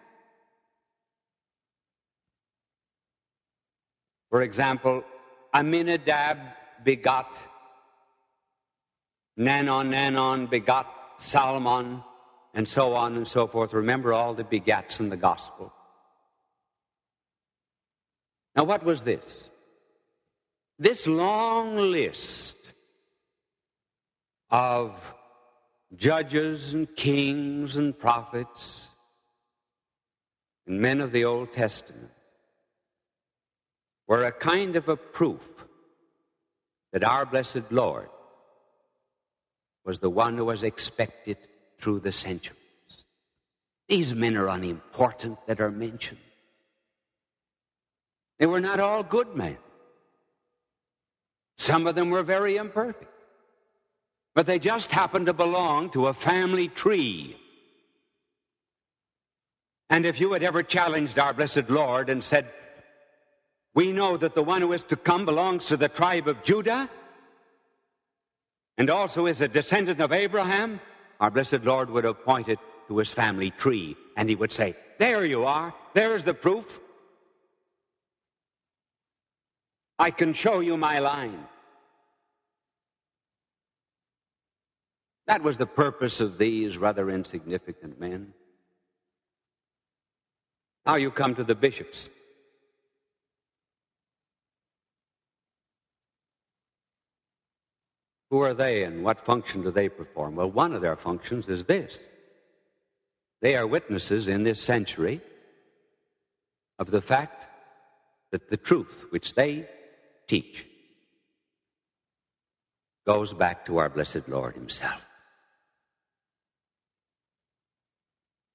For 4.29 4.43
example, 4.43 5.03
Aminadab 5.53 6.37
begot 6.83 7.33
Naasson, 9.39 9.89
Naasson 9.89 10.49
begot 10.49 10.87
Salmon, 11.17 12.03
and 12.53 12.67
so 12.67 12.93
on 12.93 13.15
and 13.15 13.27
so 13.27 13.47
forth. 13.47 13.73
Remember 13.73 14.13
all 14.13 14.33
the 14.33 14.43
begats 14.43 14.99
in 14.99 15.09
the 15.09 15.17
gospel. 15.17 15.73
Now, 18.55 18.65
what 18.65 18.83
was 18.83 19.03
this? 19.03 19.49
This 20.79 21.07
long 21.07 21.75
list 21.75 22.55
of 24.49 24.95
judges 25.93 26.73
and 26.73 26.87
kings 26.95 27.75
and 27.75 27.97
prophets 27.97 28.87
and 30.65 30.79
men 30.79 31.01
of 31.01 31.11
the 31.11 31.25
Old 31.25 31.51
Testament 31.51 32.11
were 34.07 34.23
a 34.23 34.31
kind 34.31 34.77
of 34.77 34.87
a 34.87 34.95
proof 34.95 35.47
that 36.93 37.03
our 37.03 37.25
blessed 37.25 37.71
Lord 37.71 38.09
was 39.83 39.99
the 39.99 40.09
one 40.09 40.37
who 40.37 40.45
was 40.45 40.63
expected 40.63 41.37
through 41.77 41.99
the 41.99 42.11
centuries. 42.13 42.57
These 43.89 44.13
men 44.13 44.37
are 44.37 44.47
unimportant 44.47 45.39
that 45.47 45.59
are 45.59 45.71
mentioned. 45.71 46.19
They 48.37 48.45
were 48.45 48.61
not 48.61 48.79
all 48.79 49.03
good 49.03 49.35
men. 49.35 49.57
Some 51.59 51.87
of 51.87 51.95
them 51.95 52.09
were 52.09 52.23
very 52.23 52.55
imperfect. 52.55 53.11
But 54.33 54.45
they 54.45 54.59
just 54.59 54.93
happened 54.93 55.25
to 55.25 55.33
belong 55.33 55.89
to 55.89 56.07
a 56.07 56.13
family 56.13 56.69
tree. 56.69 57.35
And 59.89 60.05
if 60.05 60.21
you 60.21 60.31
had 60.31 60.41
ever 60.41 60.63
challenged 60.63 61.19
our 61.19 61.33
blessed 61.33 61.69
Lord 61.69 62.09
and 62.09 62.23
said, 62.23 62.47
we 63.75 63.91
know 63.91 64.15
that 64.15 64.35
the 64.35 64.41
one 64.43 64.61
who 64.61 64.71
is 64.71 64.83
to 64.83 64.95
come 64.95 65.25
belongs 65.25 65.65
to 65.65 65.75
the 65.75 65.89
tribe 65.89 66.29
of 66.29 66.43
Judah 66.43 66.89
and 68.77 68.89
also 68.89 69.25
is 69.25 69.41
a 69.41 69.49
descendant 69.49 69.99
of 69.99 70.13
Abraham. 70.13 70.79
Our 71.19 71.29
blessed 71.29 71.65
Lord 71.65 71.89
would 71.89 72.05
have 72.05 72.23
pointed 72.23 72.57
to 72.87 72.97
his 72.97 73.09
family 73.09 73.51
tree 73.51 73.97
and 74.15 74.29
he 74.29 74.35
would 74.35 74.53
say, 74.53 74.77
There 74.97 75.25
you 75.25 75.43
are. 75.43 75.73
There's 75.93 76.23
the 76.23 76.33
proof. 76.33 76.79
I 79.99 80.11
can 80.11 80.33
show 80.33 80.61
you 80.61 80.77
my 80.77 80.99
line. 80.99 81.45
That 85.27 85.43
was 85.43 85.57
the 85.57 85.67
purpose 85.67 86.21
of 86.21 86.37
these 86.37 86.77
rather 86.77 87.09
insignificant 87.09 87.99
men. 87.99 88.33
Now 90.85 90.95
you 90.95 91.11
come 91.11 91.35
to 91.35 91.43
the 91.43 91.53
bishops. 91.53 92.09
Who 98.31 98.39
are 98.39 98.53
they 98.53 98.83
and 98.83 99.03
what 99.03 99.25
function 99.25 99.63
do 99.63 99.71
they 99.71 99.89
perform? 99.89 100.35
Well, 100.35 100.49
one 100.49 100.73
of 100.73 100.81
their 100.81 100.95
functions 100.95 101.49
is 101.49 101.65
this 101.65 101.99
they 103.41 103.55
are 103.55 103.67
witnesses 103.67 104.27
in 104.29 104.43
this 104.43 104.61
century 104.61 105.21
of 106.77 106.89
the 106.89 107.01
fact 107.01 107.47
that 108.31 108.49
the 108.49 108.57
truth 108.57 109.05
which 109.09 109.33
they 109.33 109.67
teach 110.29 110.65
goes 113.05 113.33
back 113.33 113.65
to 113.65 113.79
our 113.79 113.89
blessed 113.89 114.27
Lord 114.27 114.53
Himself. 114.53 115.01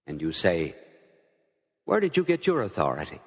And 0.06 0.22
you 0.22 0.30
say, 0.32 0.76
Where 1.84 1.98
did 1.98 2.16
you 2.16 2.24
get 2.24 2.46
your 2.46 2.62
authority? 2.62 3.20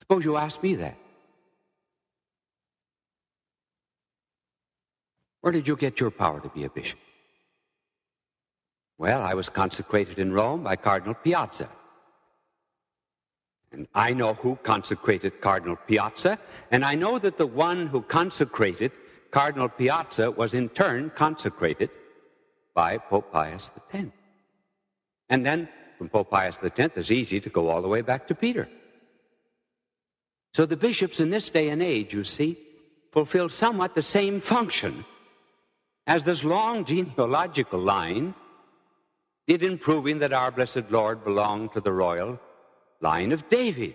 Suppose 0.00 0.24
you 0.26 0.36
ask 0.36 0.62
me 0.62 0.74
that. 0.74 0.98
Where 5.40 5.52
did 5.52 5.66
you 5.66 5.76
get 5.76 6.00
your 6.00 6.10
power 6.10 6.40
to 6.40 6.48
be 6.50 6.64
a 6.64 6.68
bishop? 6.68 6.98
Well, 8.98 9.22
I 9.22 9.32
was 9.34 9.48
consecrated 9.48 10.18
in 10.18 10.32
Rome 10.32 10.62
by 10.62 10.76
Cardinal 10.76 11.14
Piazza. 11.14 11.68
And 13.74 13.88
I 13.92 14.12
know 14.12 14.34
who 14.34 14.54
consecrated 14.62 15.40
Cardinal 15.40 15.74
Piazza, 15.74 16.38
and 16.70 16.84
I 16.84 16.94
know 16.94 17.18
that 17.18 17.38
the 17.38 17.46
one 17.46 17.88
who 17.88 18.02
consecrated 18.02 18.92
Cardinal 19.32 19.68
Piazza 19.68 20.30
was 20.30 20.54
in 20.54 20.68
turn 20.68 21.10
consecrated 21.16 21.90
by 22.72 22.98
Pope 22.98 23.32
Pius 23.32 23.72
X. 23.92 24.06
And 25.28 25.44
then 25.44 25.68
from 25.98 26.08
Pope 26.08 26.30
Pius 26.30 26.56
X, 26.62 26.78
it's 26.78 27.10
easy 27.10 27.40
to 27.40 27.50
go 27.50 27.68
all 27.68 27.82
the 27.82 27.88
way 27.88 28.00
back 28.00 28.28
to 28.28 28.34
Peter. 28.36 28.68
So 30.54 30.66
the 30.66 30.76
bishops 30.76 31.18
in 31.18 31.30
this 31.30 31.50
day 31.50 31.70
and 31.70 31.82
age, 31.82 32.14
you 32.14 32.22
see, 32.22 32.56
fulfill 33.10 33.48
somewhat 33.48 33.96
the 33.96 34.02
same 34.02 34.40
function 34.40 35.04
as 36.06 36.22
this 36.22 36.44
long 36.44 36.84
genealogical 36.84 37.80
line 37.80 38.36
did 39.48 39.64
in 39.64 39.78
proving 39.78 40.20
that 40.20 40.32
our 40.32 40.52
blessed 40.52 40.90
Lord 40.90 41.24
belonged 41.24 41.72
to 41.72 41.80
the 41.80 41.92
royal 41.92 42.38
line 43.00 43.32
of 43.32 43.48
David. 43.48 43.94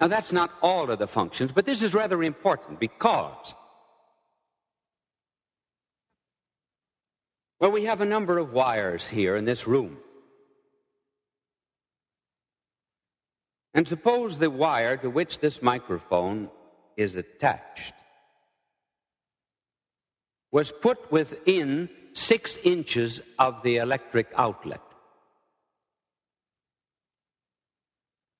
Now, 0.00 0.08
that's 0.08 0.32
not 0.32 0.50
all 0.62 0.90
of 0.90 0.98
the 0.98 1.06
functions, 1.06 1.52
but 1.52 1.66
this 1.66 1.82
is 1.82 1.92
rather 1.92 2.22
important 2.22 2.80
because, 2.80 3.54
well, 7.60 7.70
we 7.70 7.84
have 7.84 8.00
a 8.00 8.06
number 8.06 8.38
of 8.38 8.52
wires 8.52 9.06
here 9.06 9.36
in 9.36 9.44
this 9.44 9.66
room. 9.66 9.98
And 13.74 13.86
suppose 13.86 14.38
the 14.38 14.50
wire 14.50 14.96
to 14.96 15.10
which 15.10 15.38
this 15.38 15.62
microphone 15.62 16.48
is 16.96 17.14
attached 17.14 17.94
was 20.50 20.72
put 20.72 21.12
within 21.12 21.88
six 22.12 22.56
inches 22.64 23.20
of 23.38 23.62
the 23.62 23.76
electric 23.76 24.28
outlet. 24.36 24.80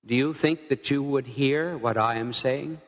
Do 0.04 0.14
you 0.14 0.32
think 0.34 0.68
that 0.68 0.90
you 0.90 1.02
would 1.02 1.26
hear 1.26 1.76
what 1.76 1.96
I 1.96 2.16
am 2.16 2.32
saying? 2.32 2.80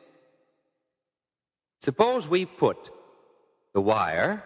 Suppose 1.81 2.27
we 2.27 2.45
put 2.45 2.89
the 3.73 3.81
wire 3.81 4.43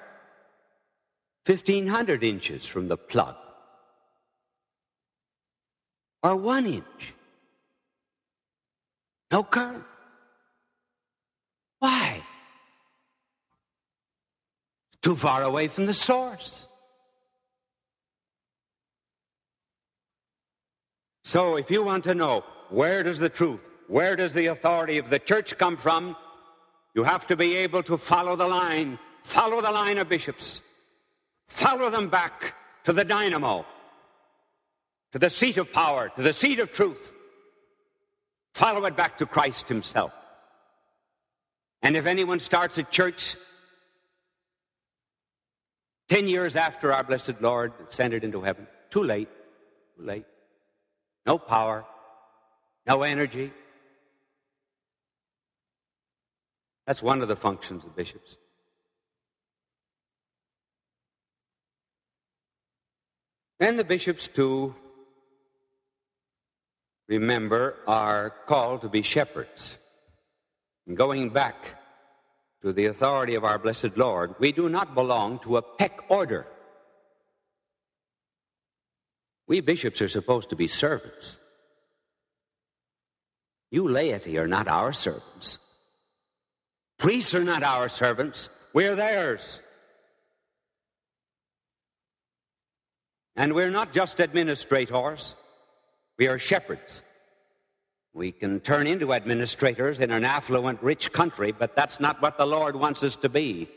1500 1.46 2.24
inches 2.24 2.66
from 2.66 2.88
the 2.88 2.98
plug, 2.98 3.36
or 6.24 6.36
one 6.36 6.66
inch. 6.66 7.14
No 9.32 9.44
current. 9.44 9.86
Why? 11.80 12.24
too 15.08 15.16
far 15.16 15.42
away 15.42 15.70
from 15.70 15.86
the 15.86 15.94
source. 15.94 16.67
So 21.28 21.58
if 21.58 21.70
you 21.70 21.84
want 21.84 22.06
to 22.06 22.16
know 22.16 22.46
where 22.70 23.04
does 23.04 23.20
the 23.20 23.28
truth, 23.28 23.60
where 23.90 24.16
does 24.16 24.34
the 24.34 24.46
authority 24.46 24.98
of 24.98 25.10
the 25.10 25.20
church 25.20 25.58
come 25.58 25.76
from, 25.76 26.16
you 26.96 27.04
have 27.04 27.28
to 27.28 27.36
be 27.36 27.58
able 27.58 27.84
to 27.84 27.98
follow 27.98 28.38
the 28.38 28.48
line, 28.48 28.98
follow 29.24 29.60
the 29.60 29.70
line 29.70 29.98
of 29.98 30.08
bishops, 30.08 30.62
follow 31.50 31.90
them 31.90 32.08
back 32.08 32.56
to 32.86 32.94
the 32.94 33.04
dynamo, 33.04 33.66
to 35.12 35.20
the 35.20 35.30
seat 35.30 35.58
of 35.58 35.74
power, 35.74 36.08
to 36.16 36.22
the 36.22 36.32
seat 36.32 36.60
of 36.60 36.72
truth. 36.72 37.12
Follow 38.54 38.86
it 38.86 38.96
back 38.96 39.18
to 39.18 39.26
Christ 39.26 39.68
Himself. 39.68 40.14
And 41.82 41.98
if 41.98 42.06
anyone 42.06 42.40
starts 42.40 42.78
a 42.78 42.84
church 42.84 43.36
Ten 46.08 46.30
years 46.30 46.56
after 46.56 46.94
our 46.94 47.04
blessed 47.04 47.42
Lord 47.42 47.74
ascended 47.90 48.24
into 48.24 48.42
heaven. 48.42 48.66
Too 48.90 49.04
late. 49.04 49.28
Too 49.98 50.06
late. 50.06 50.26
No 51.28 51.38
power. 51.38 51.86
No 52.88 53.04
energy. 53.04 53.52
That's 56.88 57.04
one 57.04 57.22
of 57.22 57.28
the 57.28 57.36
functions 57.36 57.84
of 57.84 57.98
bishops. 57.98 58.38
And 63.60 63.78
the 63.78 63.84
bishops, 63.84 64.30
too, 64.30 64.74
remember, 67.10 67.76
are 67.88 68.34
called 68.48 68.84
to 68.84 68.90
be 68.90 69.02
shepherds. 69.02 69.78
And 70.86 70.96
going 70.96 71.32
back 71.32 71.76
to 72.62 72.72
the 72.72 72.86
authority 72.86 73.36
of 73.36 73.44
our 73.44 73.60
blessed 73.60 73.98
Lord, 73.98 74.36
we 74.40 74.54
do 74.54 74.70
not 74.70 74.96
belong 74.96 75.40
to 75.40 75.58
a 75.58 75.62
peck 75.62 76.00
order. 76.08 76.48
We 79.48 79.62
bishops 79.62 80.02
are 80.02 80.08
supposed 80.08 80.50
to 80.50 80.56
be 80.56 80.68
servants. 80.68 81.38
You 83.72 83.88
laity 83.88 84.38
are 84.38 84.48
not 84.48 84.68
our 84.68 84.94
servants. 84.94 85.60
Priests 86.98 87.36
are 87.36 87.44
not 87.44 87.64
our 87.64 87.88
servants. 87.88 88.50
We're 88.74 88.96
theirs. 88.96 89.60
And 93.36 93.54
we're 93.54 93.70
not 93.70 93.94
just 93.94 94.20
administrators, 94.20 95.36
we 96.18 96.28
are 96.28 96.40
shepherds. 96.40 97.04
We 98.14 98.32
can 98.32 98.62
turn 98.62 98.88
into 98.88 99.14
administrators 99.14 100.00
in 100.00 100.10
an 100.10 100.24
affluent, 100.24 100.82
rich 100.82 101.12
country, 101.12 101.52
but 101.52 101.76
that's 101.76 102.00
not 102.00 102.20
what 102.20 102.40
the 102.40 102.48
Lord 102.48 102.76
wants 102.76 103.04
us 103.04 103.16
to 103.18 103.30
be. 103.30 103.70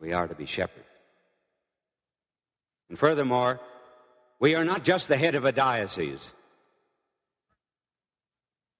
We 0.00 0.12
are 0.12 0.28
to 0.28 0.34
be 0.36 0.46
shepherds. 0.46 0.86
And 2.92 2.98
furthermore, 2.98 3.58
we 4.38 4.54
are 4.54 4.66
not 4.66 4.84
just 4.84 5.08
the 5.08 5.16
head 5.16 5.34
of 5.34 5.46
a 5.46 5.50
diocese. 5.50 6.30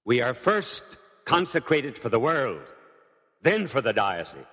We 0.05 0.21
are 0.21 0.35
first 0.35 0.83
consecrated 1.25 1.97
for 1.97 2.09
the 2.09 2.19
world, 2.19 2.61
then 3.41 3.65
for 3.65 3.81
the 3.81 3.91
diocese. 3.91 4.43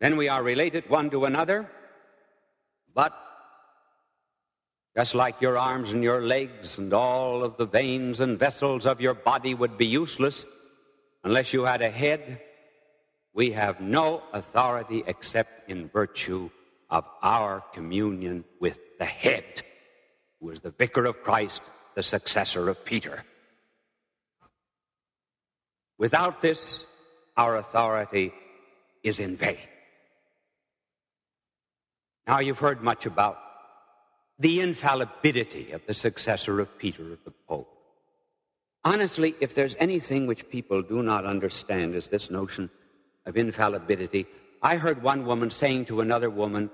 Then 0.00 0.16
we 0.16 0.28
are 0.28 0.42
related 0.42 0.90
one 0.90 1.08
to 1.10 1.24
another 1.24 1.70
but 2.92 3.12
just 4.96 5.14
like 5.14 5.40
your 5.40 5.56
arms 5.56 5.92
and 5.92 6.02
your 6.02 6.20
legs 6.20 6.78
and 6.78 6.92
all 6.92 7.44
of 7.44 7.56
the 7.58 7.66
veins 7.66 8.18
and 8.18 8.40
vessels 8.40 8.86
of 8.86 9.00
your 9.00 9.14
body 9.14 9.54
would 9.54 9.78
be 9.78 9.86
useless 9.86 10.44
unless 11.22 11.52
you 11.52 11.64
had 11.64 11.80
a 11.80 11.90
head, 11.90 12.40
we 13.36 13.52
have 13.52 13.80
no 13.80 14.22
authority 14.32 15.04
except 15.06 15.70
in 15.70 15.90
virtue 15.90 16.48
of 16.88 17.04
our 17.22 17.62
communion 17.74 18.44
with 18.60 18.80
the 18.98 19.04
head, 19.04 19.62
who 20.40 20.48
is 20.48 20.60
the 20.60 20.70
vicar 20.70 21.04
of 21.04 21.22
Christ, 21.22 21.60
the 21.94 22.02
successor 22.02 22.70
of 22.70 22.82
Peter. 22.82 23.22
Without 25.98 26.40
this, 26.40 26.86
our 27.36 27.56
authority 27.58 28.32
is 29.02 29.20
in 29.20 29.36
vain. 29.36 29.58
Now, 32.26 32.40
you've 32.40 32.58
heard 32.58 32.82
much 32.82 33.04
about 33.04 33.38
the 34.38 34.62
infallibility 34.62 35.72
of 35.72 35.82
the 35.86 35.94
successor 35.94 36.58
of 36.58 36.78
Peter, 36.78 37.18
the 37.22 37.32
Pope. 37.46 37.68
Honestly, 38.82 39.34
if 39.40 39.54
there's 39.54 39.76
anything 39.78 40.26
which 40.26 40.48
people 40.48 40.80
do 40.80 41.02
not 41.02 41.26
understand, 41.26 41.94
is 41.94 42.08
this 42.08 42.30
notion 42.30 42.70
of 43.26 43.36
infallibility. 43.36 44.26
I 44.62 44.76
heard 44.76 45.02
one 45.02 45.26
woman 45.26 45.50
saying 45.50 45.86
to 45.86 46.00
another 46.00 46.30
woman 46.30 46.70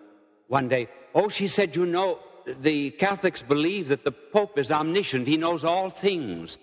one 0.48 0.68
day, 0.68 0.88
Oh, 1.14 1.28
she 1.28 1.48
said, 1.48 1.76
you 1.76 1.84
know, 1.84 2.18
the 2.46 2.90
Catholics 2.92 3.42
believe 3.42 3.88
that 3.88 4.04
the 4.04 4.12
Pope 4.12 4.58
is 4.58 4.70
omniscient, 4.70 5.26
he 5.26 5.36
knows 5.36 5.64
all 5.64 5.90
things. 5.90 6.58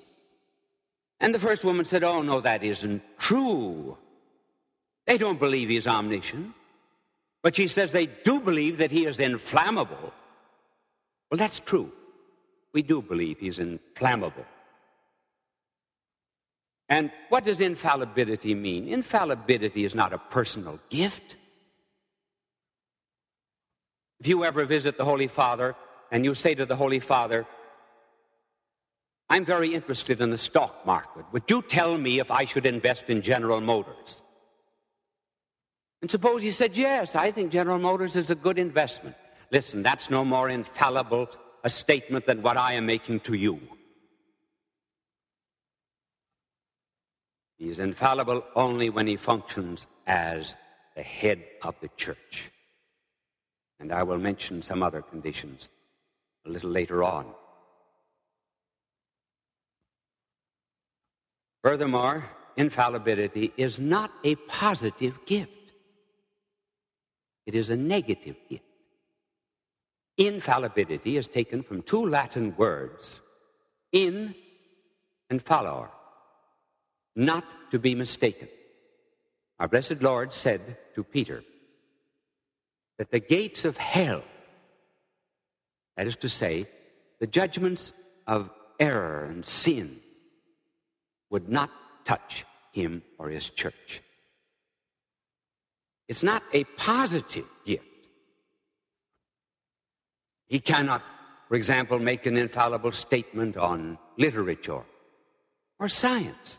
And 1.20 1.36
the 1.36 1.40
first 1.40 1.64
woman 1.64 1.86
said, 1.86 2.04
Oh, 2.04 2.22
no, 2.22 2.40
that 2.42 2.64
isn't 2.64 3.02
true. 3.18 3.98
They 5.06 5.18
don't 5.18 5.40
believe 5.40 5.70
he's 5.70 5.88
omniscient. 5.88 6.54
But 7.42 7.56
she 7.56 7.68
says 7.68 7.92
they 7.92 8.06
do 8.06 8.42
believe 8.42 8.78
that 8.78 8.92
he 8.92 9.06
is 9.06 9.20
inflammable. 9.20 10.14
Well, 11.30 11.38
that's 11.38 11.60
true. 11.60 11.92
We 12.74 12.82
do 12.82 13.02
believe 13.02 13.40
he's 13.40 13.60
inflammable. 13.60 14.46
And 16.90 17.12
what 17.30 17.46
does 17.46 17.62
infallibility 17.62 18.56
mean? 18.56 18.88
Infallibility 18.88 19.86
is 19.86 19.94
not 19.94 20.12
a 20.12 20.18
personal 20.18 20.80
gift. 20.90 21.38
If 24.20 24.28
you 24.28 24.44
ever 24.44 24.66
visit 24.66 24.98
the 24.98 25.06
Holy 25.06 25.28
Father 25.28 25.76
and 26.12 26.26
you 26.26 26.34
say 26.34 26.56
to 26.56 26.66
the 26.66 26.76
Holy 26.76 27.00
Father, 27.00 27.46
I'm 29.30 29.46
very 29.46 29.76
interested 29.76 30.20
in 30.20 30.32
the 30.32 30.38
stock 30.38 30.86
market. 30.86 31.26
Would 31.32 31.44
you 31.48 31.62
tell 31.62 31.96
me 31.98 32.20
if 32.20 32.32
I 32.32 32.46
should 32.46 32.66
invest 32.66 33.04
in 33.08 33.22
General 33.22 33.62
Motors? 33.62 34.24
And 36.02 36.10
suppose 36.10 36.42
he 36.42 36.52
said, 36.52 36.76
Yes, 36.76 37.16
I 37.16 37.32
think 37.32 37.52
General 37.52 37.78
Motors 37.78 38.16
is 38.16 38.32
a 38.32 38.36
good 38.36 38.58
investment. 38.58 39.16
Listen, 39.52 39.84
that's 39.84 40.10
no 40.10 40.26
more 40.26 40.50
infallible 40.50 41.28
a 41.64 41.70
statement 41.70 42.26
than 42.26 42.42
what 42.42 42.58
I 42.58 42.74
am 42.74 42.86
making 42.86 43.20
to 43.22 43.34
you. 43.34 43.60
He 47.60 47.70
is 47.70 47.80
infallible 47.80 48.44
only 48.56 48.90
when 48.90 49.06
he 49.06 49.18
functions 49.18 49.86
as 50.08 50.56
the 50.96 51.04
head 51.04 51.44
of 51.62 51.76
the 51.82 51.90
church. 51.98 52.50
And 53.82 53.92
I 53.92 54.04
will 54.04 54.18
mention 54.18 54.62
some 54.62 54.82
other 54.82 55.02
conditions 55.02 55.70
a 56.46 56.50
little 56.50 56.70
later 56.70 57.04
on. 57.04 57.26
Furthermore, 61.62 62.30
infallibility 62.56 63.52
is 63.58 63.78
not 63.78 64.12
a 64.24 64.36
positive 64.36 65.20
gift. 65.26 65.52
It 67.46 67.56
is 67.56 67.70
a 67.70 67.76
negative 67.76 68.38
gift. 68.50 68.64
Infallibility 70.18 71.18
is 71.18 71.28
taken 71.28 71.64
from 71.64 71.82
two 71.82 72.06
Latin 72.06 72.56
words, 72.56 73.20
in 73.92 74.34
and 75.30 75.42
fallor 75.42 75.90
not 77.20 77.44
to 77.72 77.80
be 77.80 77.94
mistaken. 77.94 78.48
Our 79.60 79.68
blessed 79.68 80.02
Lord 80.02 80.34
said 80.34 80.78
to 80.96 81.04
Peter 81.04 81.44
that 82.98 83.12
the 83.12 83.20
gates 83.20 83.66
of 83.66 83.78
hell, 83.78 84.24
that 85.98 86.08
is 86.08 86.16
to 86.18 86.30
say, 86.30 86.68
the 87.20 87.28
judgments 87.28 87.94
of 88.26 88.50
error 88.80 89.26
and 89.26 89.46
sin, 89.46 90.00
would 91.30 91.50
not 91.50 91.70
touch 92.06 92.46
him 92.72 93.04
or 93.18 93.30
his 93.30 93.50
church. 93.50 94.02
It's 96.08 96.24
not 96.24 96.42
a 96.54 96.64
positive 96.64 97.46
gift. 97.66 97.84
He 100.48 100.60
cannot, 100.60 101.04
for 101.48 101.56
example, 101.56 102.00
make 102.00 102.26
an 102.26 102.38
infallible 102.38 102.94
statement 102.94 103.58
on 103.58 104.00
literature 104.18 104.84
or 105.80 105.90
science. 105.90 106.58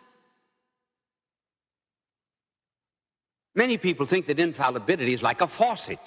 Many 3.65 3.77
people 3.77 4.07
think 4.07 4.25
that 4.29 4.41
infallibility 4.41 5.13
is 5.13 5.23
like 5.23 5.43
a 5.43 5.47
faucet. 5.47 6.05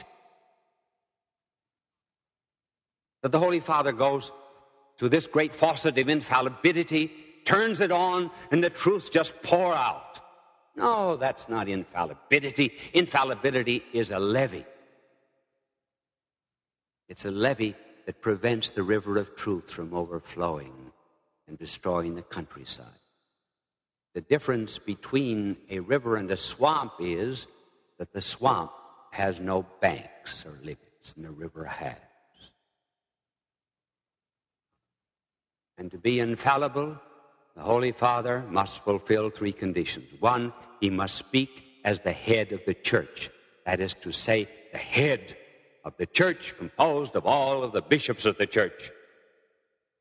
That 3.22 3.32
the 3.32 3.38
Holy 3.38 3.60
Father 3.60 3.92
goes 3.92 4.32
to 4.98 5.08
this 5.08 5.28
great 5.28 5.54
faucet 5.54 6.00
of 6.00 6.10
infallibility, 6.10 7.12
turns 7.46 7.80
it 7.80 7.92
on, 7.92 8.32
and 8.50 8.64
the 8.64 8.72
truths 8.72 9.08
just 9.08 9.40
pour 9.44 9.72
out. 9.72 10.20
No, 10.76 11.16
that's 11.16 11.48
not 11.48 11.70
infallibility. 11.70 12.74
Infallibility 12.92 13.84
is 13.94 14.10
a 14.10 14.18
levee. 14.18 14.66
It's 17.08 17.26
a 17.26 17.32
levee 17.32 17.76
that 18.08 18.20
prevents 18.20 18.72
the 18.72 18.82
river 18.82 19.20
of 19.20 19.36
truth 19.36 19.70
from 19.70 19.94
overflowing 19.94 20.74
and 21.48 21.60
destroying 21.60 22.16
the 22.16 22.24
countryside. 22.24 23.03
The 24.14 24.22
difference 24.22 24.78
between 24.78 25.58
a 25.70 25.80
river 25.80 26.18
and 26.18 26.30
a 26.30 26.38
swamp 26.38 26.94
is 27.00 27.48
that 27.98 28.14
the 28.14 28.22
swamp 28.22 28.72
has 29.12 29.40
no 29.40 29.66
banks 29.82 30.46
or 30.46 30.60
limits, 30.62 31.14
and 31.16 31.26
the 31.26 31.32
river 31.32 31.66
has. 31.66 31.98
And 35.78 35.90
to 35.92 35.98
be 35.98 36.20
infallible, 36.20 36.98
the 37.56 37.62
Holy 37.62 37.92
Father 37.92 38.44
must 38.50 38.84
fulfill 38.84 39.30
three 39.30 39.54
conditions. 39.54 40.08
One, 40.20 40.54
he 40.80 40.90
must 40.90 41.16
speak 41.16 41.64
as 41.84 42.02
the 42.02 42.12
head 42.12 42.52
of 42.52 42.62
the 42.66 42.74
church. 42.74 43.32
That 43.66 43.80
is 43.80 43.94
to 44.02 44.12
say, 44.12 44.48
the 44.72 44.78
head 44.78 45.36
of 45.84 45.94
the 45.98 46.06
church 46.06 46.56
composed 46.58 47.16
of 47.16 47.26
all 47.26 47.64
of 47.64 47.72
the 47.72 47.82
bishops 47.82 48.26
of 48.26 48.38
the 48.38 48.48
church. 48.48 48.92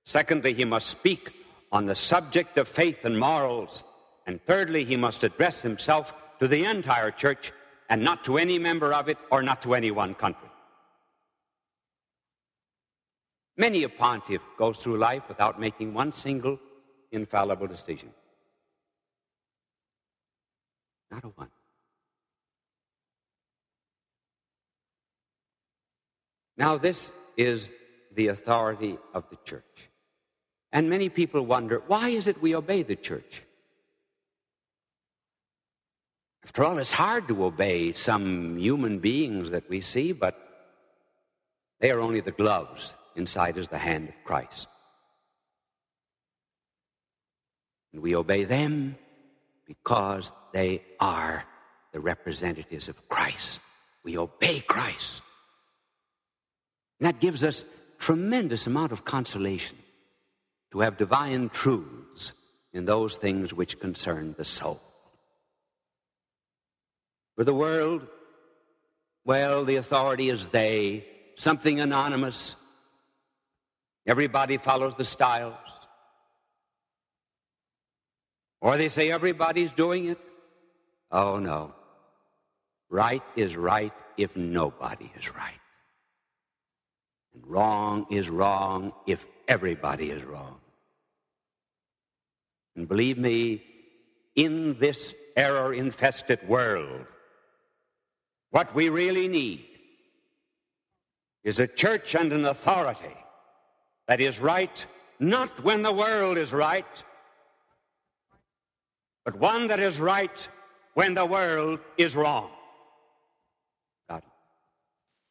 Secondly, 0.04 0.52
he 0.52 0.64
must 0.64 0.88
speak 0.88 1.32
on 1.70 1.86
the 1.86 1.94
subject 1.94 2.58
of 2.58 2.68
faith 2.68 3.04
and 3.04 3.18
morals 3.18 3.84
and 4.26 4.40
thirdly, 4.44 4.84
he 4.84 4.96
must 4.96 5.24
address 5.24 5.62
himself 5.62 6.14
to 6.38 6.48
the 6.48 6.64
entire 6.64 7.10
church 7.10 7.52
and 7.88 8.02
not 8.02 8.24
to 8.24 8.38
any 8.38 8.58
member 8.58 8.92
of 8.92 9.08
it 9.08 9.18
or 9.30 9.42
not 9.42 9.62
to 9.62 9.74
any 9.74 9.90
one 9.90 10.14
country. 10.14 10.48
Many 13.56 13.82
a 13.82 13.88
pontiff 13.88 14.40
goes 14.58 14.78
through 14.78 14.98
life 14.98 15.28
without 15.28 15.60
making 15.60 15.92
one 15.92 16.12
single 16.12 16.58
infallible 17.10 17.66
decision. 17.66 18.10
Not 21.10 21.24
a 21.24 21.28
one. 21.28 21.50
Now, 26.56 26.78
this 26.78 27.12
is 27.36 27.70
the 28.14 28.28
authority 28.28 28.98
of 29.14 29.28
the 29.30 29.36
church. 29.44 29.90
And 30.72 30.88
many 30.88 31.08
people 31.08 31.44
wonder 31.44 31.82
why 31.86 32.08
is 32.10 32.26
it 32.26 32.40
we 32.40 32.54
obey 32.54 32.82
the 32.82 32.96
church? 32.96 33.42
After 36.44 36.64
all, 36.64 36.78
it's 36.78 36.92
hard 36.92 37.28
to 37.28 37.44
obey 37.44 37.92
some 37.92 38.56
human 38.56 38.98
beings 38.98 39.50
that 39.50 39.68
we 39.68 39.80
see, 39.80 40.12
but 40.12 40.36
they 41.80 41.90
are 41.90 42.00
only 42.00 42.20
the 42.20 42.32
gloves. 42.32 42.94
Inside 43.14 43.58
is 43.58 43.68
the 43.68 43.78
hand 43.78 44.08
of 44.08 44.14
Christ. 44.24 44.68
And 47.92 48.02
we 48.02 48.16
obey 48.16 48.44
them 48.44 48.96
because 49.66 50.32
they 50.52 50.82
are 50.98 51.44
the 51.92 52.00
representatives 52.00 52.88
of 52.88 53.08
Christ. 53.08 53.60
We 54.02 54.18
obey 54.18 54.60
Christ. 54.60 55.22
And 56.98 57.06
that 57.06 57.20
gives 57.20 57.44
us 57.44 57.64
tremendous 57.98 58.66
amount 58.66 58.92
of 58.92 59.04
consolation 59.04 59.76
to 60.72 60.80
have 60.80 60.96
divine 60.96 61.50
truths 61.50 62.32
in 62.72 62.84
those 62.84 63.16
things 63.16 63.52
which 63.54 63.78
concern 63.78 64.34
the 64.36 64.44
soul. 64.44 64.80
For 67.36 67.44
the 67.44 67.54
world, 67.54 68.06
well, 69.24 69.64
the 69.64 69.76
authority 69.76 70.28
is 70.28 70.46
they, 70.46 71.06
something 71.36 71.80
anonymous. 71.80 72.54
Everybody 74.06 74.58
follows 74.58 74.94
the 74.96 75.04
styles. 75.04 75.54
Or 78.60 78.76
they 78.76 78.88
say 78.88 79.10
everybody's 79.10 79.72
doing 79.72 80.06
it. 80.06 80.18
Oh, 81.10 81.38
no. 81.38 81.74
Right 82.90 83.22
is 83.36 83.56
right 83.56 83.92
if 84.16 84.36
nobody 84.36 85.10
is 85.18 85.34
right. 85.34 85.60
And 87.34 87.46
wrong 87.46 88.06
is 88.10 88.28
wrong 88.28 88.92
if 89.06 89.24
everybody 89.48 90.10
is 90.10 90.22
wrong. 90.22 90.58
And 92.76 92.88
believe 92.88 93.18
me, 93.18 93.62
in 94.34 94.78
this 94.78 95.14
error 95.36 95.74
infested 95.74 96.46
world, 96.48 97.06
what 98.52 98.74
we 98.74 98.88
really 98.88 99.28
need 99.28 99.66
is 101.42 101.58
a 101.58 101.66
church 101.66 102.14
and 102.14 102.32
an 102.32 102.44
authority 102.44 103.16
that 104.06 104.20
is 104.20 104.38
right 104.38 104.86
not 105.18 105.62
when 105.62 105.82
the 105.82 105.92
world 105.92 106.36
is 106.36 106.52
right, 106.52 107.04
but 109.24 109.36
one 109.36 109.68
that 109.68 109.80
is 109.80 110.00
right 110.00 110.48
when 110.94 111.14
the 111.14 111.24
world 111.24 111.80
is 111.96 112.16
wrong. 112.16 112.50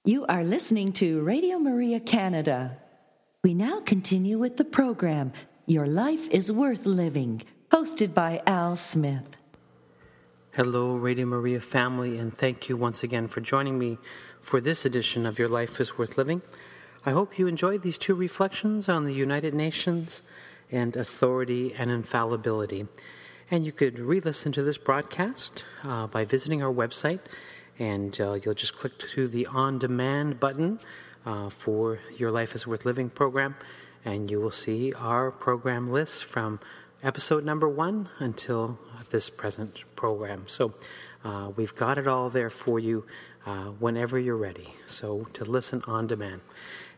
You 0.03 0.25
are 0.25 0.43
listening 0.43 0.93
to 0.93 1.21
Radio 1.21 1.59
Maria 1.59 1.99
Canada. 1.99 2.77
We 3.43 3.53
now 3.53 3.81
continue 3.81 4.39
with 4.39 4.57
the 4.57 4.65
program 4.65 5.31
Your 5.67 5.85
Life 5.85 6.27
is 6.29 6.51
Worth 6.51 6.87
Living, 6.87 7.43
hosted 7.69 8.15
by 8.15 8.41
Al 8.47 8.75
Smith. 8.77 9.40
Hello, 10.55 10.97
Radio 10.97 11.25
Maria 11.25 11.61
family, 11.61 12.17
and 12.17 12.37
thank 12.37 12.67
you 12.67 12.75
once 12.75 13.03
again 13.03 13.29
for 13.29 13.39
joining 13.39 13.79
me 13.79 13.97
for 14.41 14.59
this 14.59 14.83
edition 14.83 15.25
of 15.25 15.39
Your 15.39 15.47
Life 15.47 15.79
is 15.79 15.97
Worth 15.97 16.17
Living. 16.17 16.41
I 17.05 17.11
hope 17.11 17.39
you 17.39 17.47
enjoyed 17.47 17.83
these 17.83 17.97
two 17.97 18.13
reflections 18.13 18.89
on 18.89 19.05
the 19.05 19.13
United 19.13 19.53
Nations 19.53 20.21
and 20.69 20.97
authority 20.97 21.73
and 21.73 21.89
infallibility. 21.89 22.89
And 23.49 23.65
you 23.65 23.71
could 23.71 23.97
re 23.97 24.19
listen 24.19 24.51
to 24.51 24.61
this 24.61 24.77
broadcast 24.77 25.63
uh, 25.85 26.07
by 26.07 26.25
visiting 26.25 26.61
our 26.61 26.73
website, 26.73 27.21
and 27.79 28.19
uh, 28.19 28.33
you'll 28.33 28.53
just 28.53 28.75
click 28.75 28.99
to 28.99 29.29
the 29.29 29.45
on 29.45 29.79
demand 29.79 30.41
button 30.41 30.79
uh, 31.25 31.49
for 31.49 31.99
Your 32.17 32.29
Life 32.29 32.55
is 32.55 32.67
Worth 32.67 32.83
Living 32.83 33.09
program, 33.09 33.55
and 34.03 34.29
you 34.29 34.41
will 34.41 34.51
see 34.51 34.91
our 34.95 35.31
program 35.31 35.89
list 35.89 36.25
from 36.25 36.59
episode 37.03 37.43
number 37.43 37.67
one 37.67 38.09
until 38.19 38.79
this 39.09 39.29
present 39.29 39.83
program. 39.95 40.43
So 40.47 40.73
uh, 41.23 41.51
we've 41.55 41.75
got 41.75 41.97
it 41.97 42.07
all 42.07 42.29
there 42.29 42.49
for 42.49 42.79
you 42.79 43.05
uh, 43.45 43.65
whenever 43.65 44.19
you're 44.19 44.37
ready. 44.37 44.69
So 44.85 45.25
to 45.33 45.45
listen 45.45 45.83
on 45.87 46.07
demand. 46.07 46.41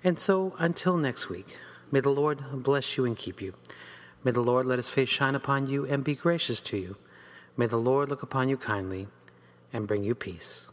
And 0.04 0.20
so 0.20 0.56
until 0.60 0.98
next 0.98 1.30
week, 1.30 1.58
may 1.92 2.00
the 2.00 2.10
Lord 2.10 2.42
bless 2.52 2.98
you 2.98 3.06
and 3.06 3.18
keep 3.18 3.42
you. 3.42 3.54
May 4.24 4.32
the 4.32 4.42
Lord 4.42 4.66
let 4.66 4.80
his 4.80 4.90
face 4.90 5.10
shine 5.10 5.36
upon 5.36 5.68
you 5.68 5.86
and 5.86 6.04
be 6.04 6.16
gracious 6.16 6.62
to 6.62 6.78
you. 6.78 6.98
May 7.56 7.68
the 7.68 7.78
Lord 7.78 8.10
look 8.10 8.24
upon 8.24 8.50
you 8.50 8.58
kindly 8.58 9.08
and 9.72 9.88
bring 9.88 10.04
you 10.04 10.16
peace. 10.16 10.70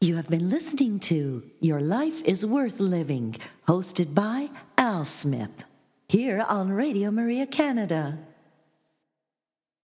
You 0.00 0.16
have 0.16 0.28
been 0.28 0.50
listening 0.50 0.98
to 1.00 1.48
Your 1.60 1.80
Life 1.80 2.22
is 2.24 2.44
Worth 2.44 2.80
Living, 2.80 3.36
hosted 3.68 4.14
by 4.14 4.50
Al 4.76 5.04
Smith, 5.04 5.64
here 6.12 6.44
on 6.46 6.70
Radio 6.70 7.10
Maria 7.10 7.46
Canada. 7.46 8.18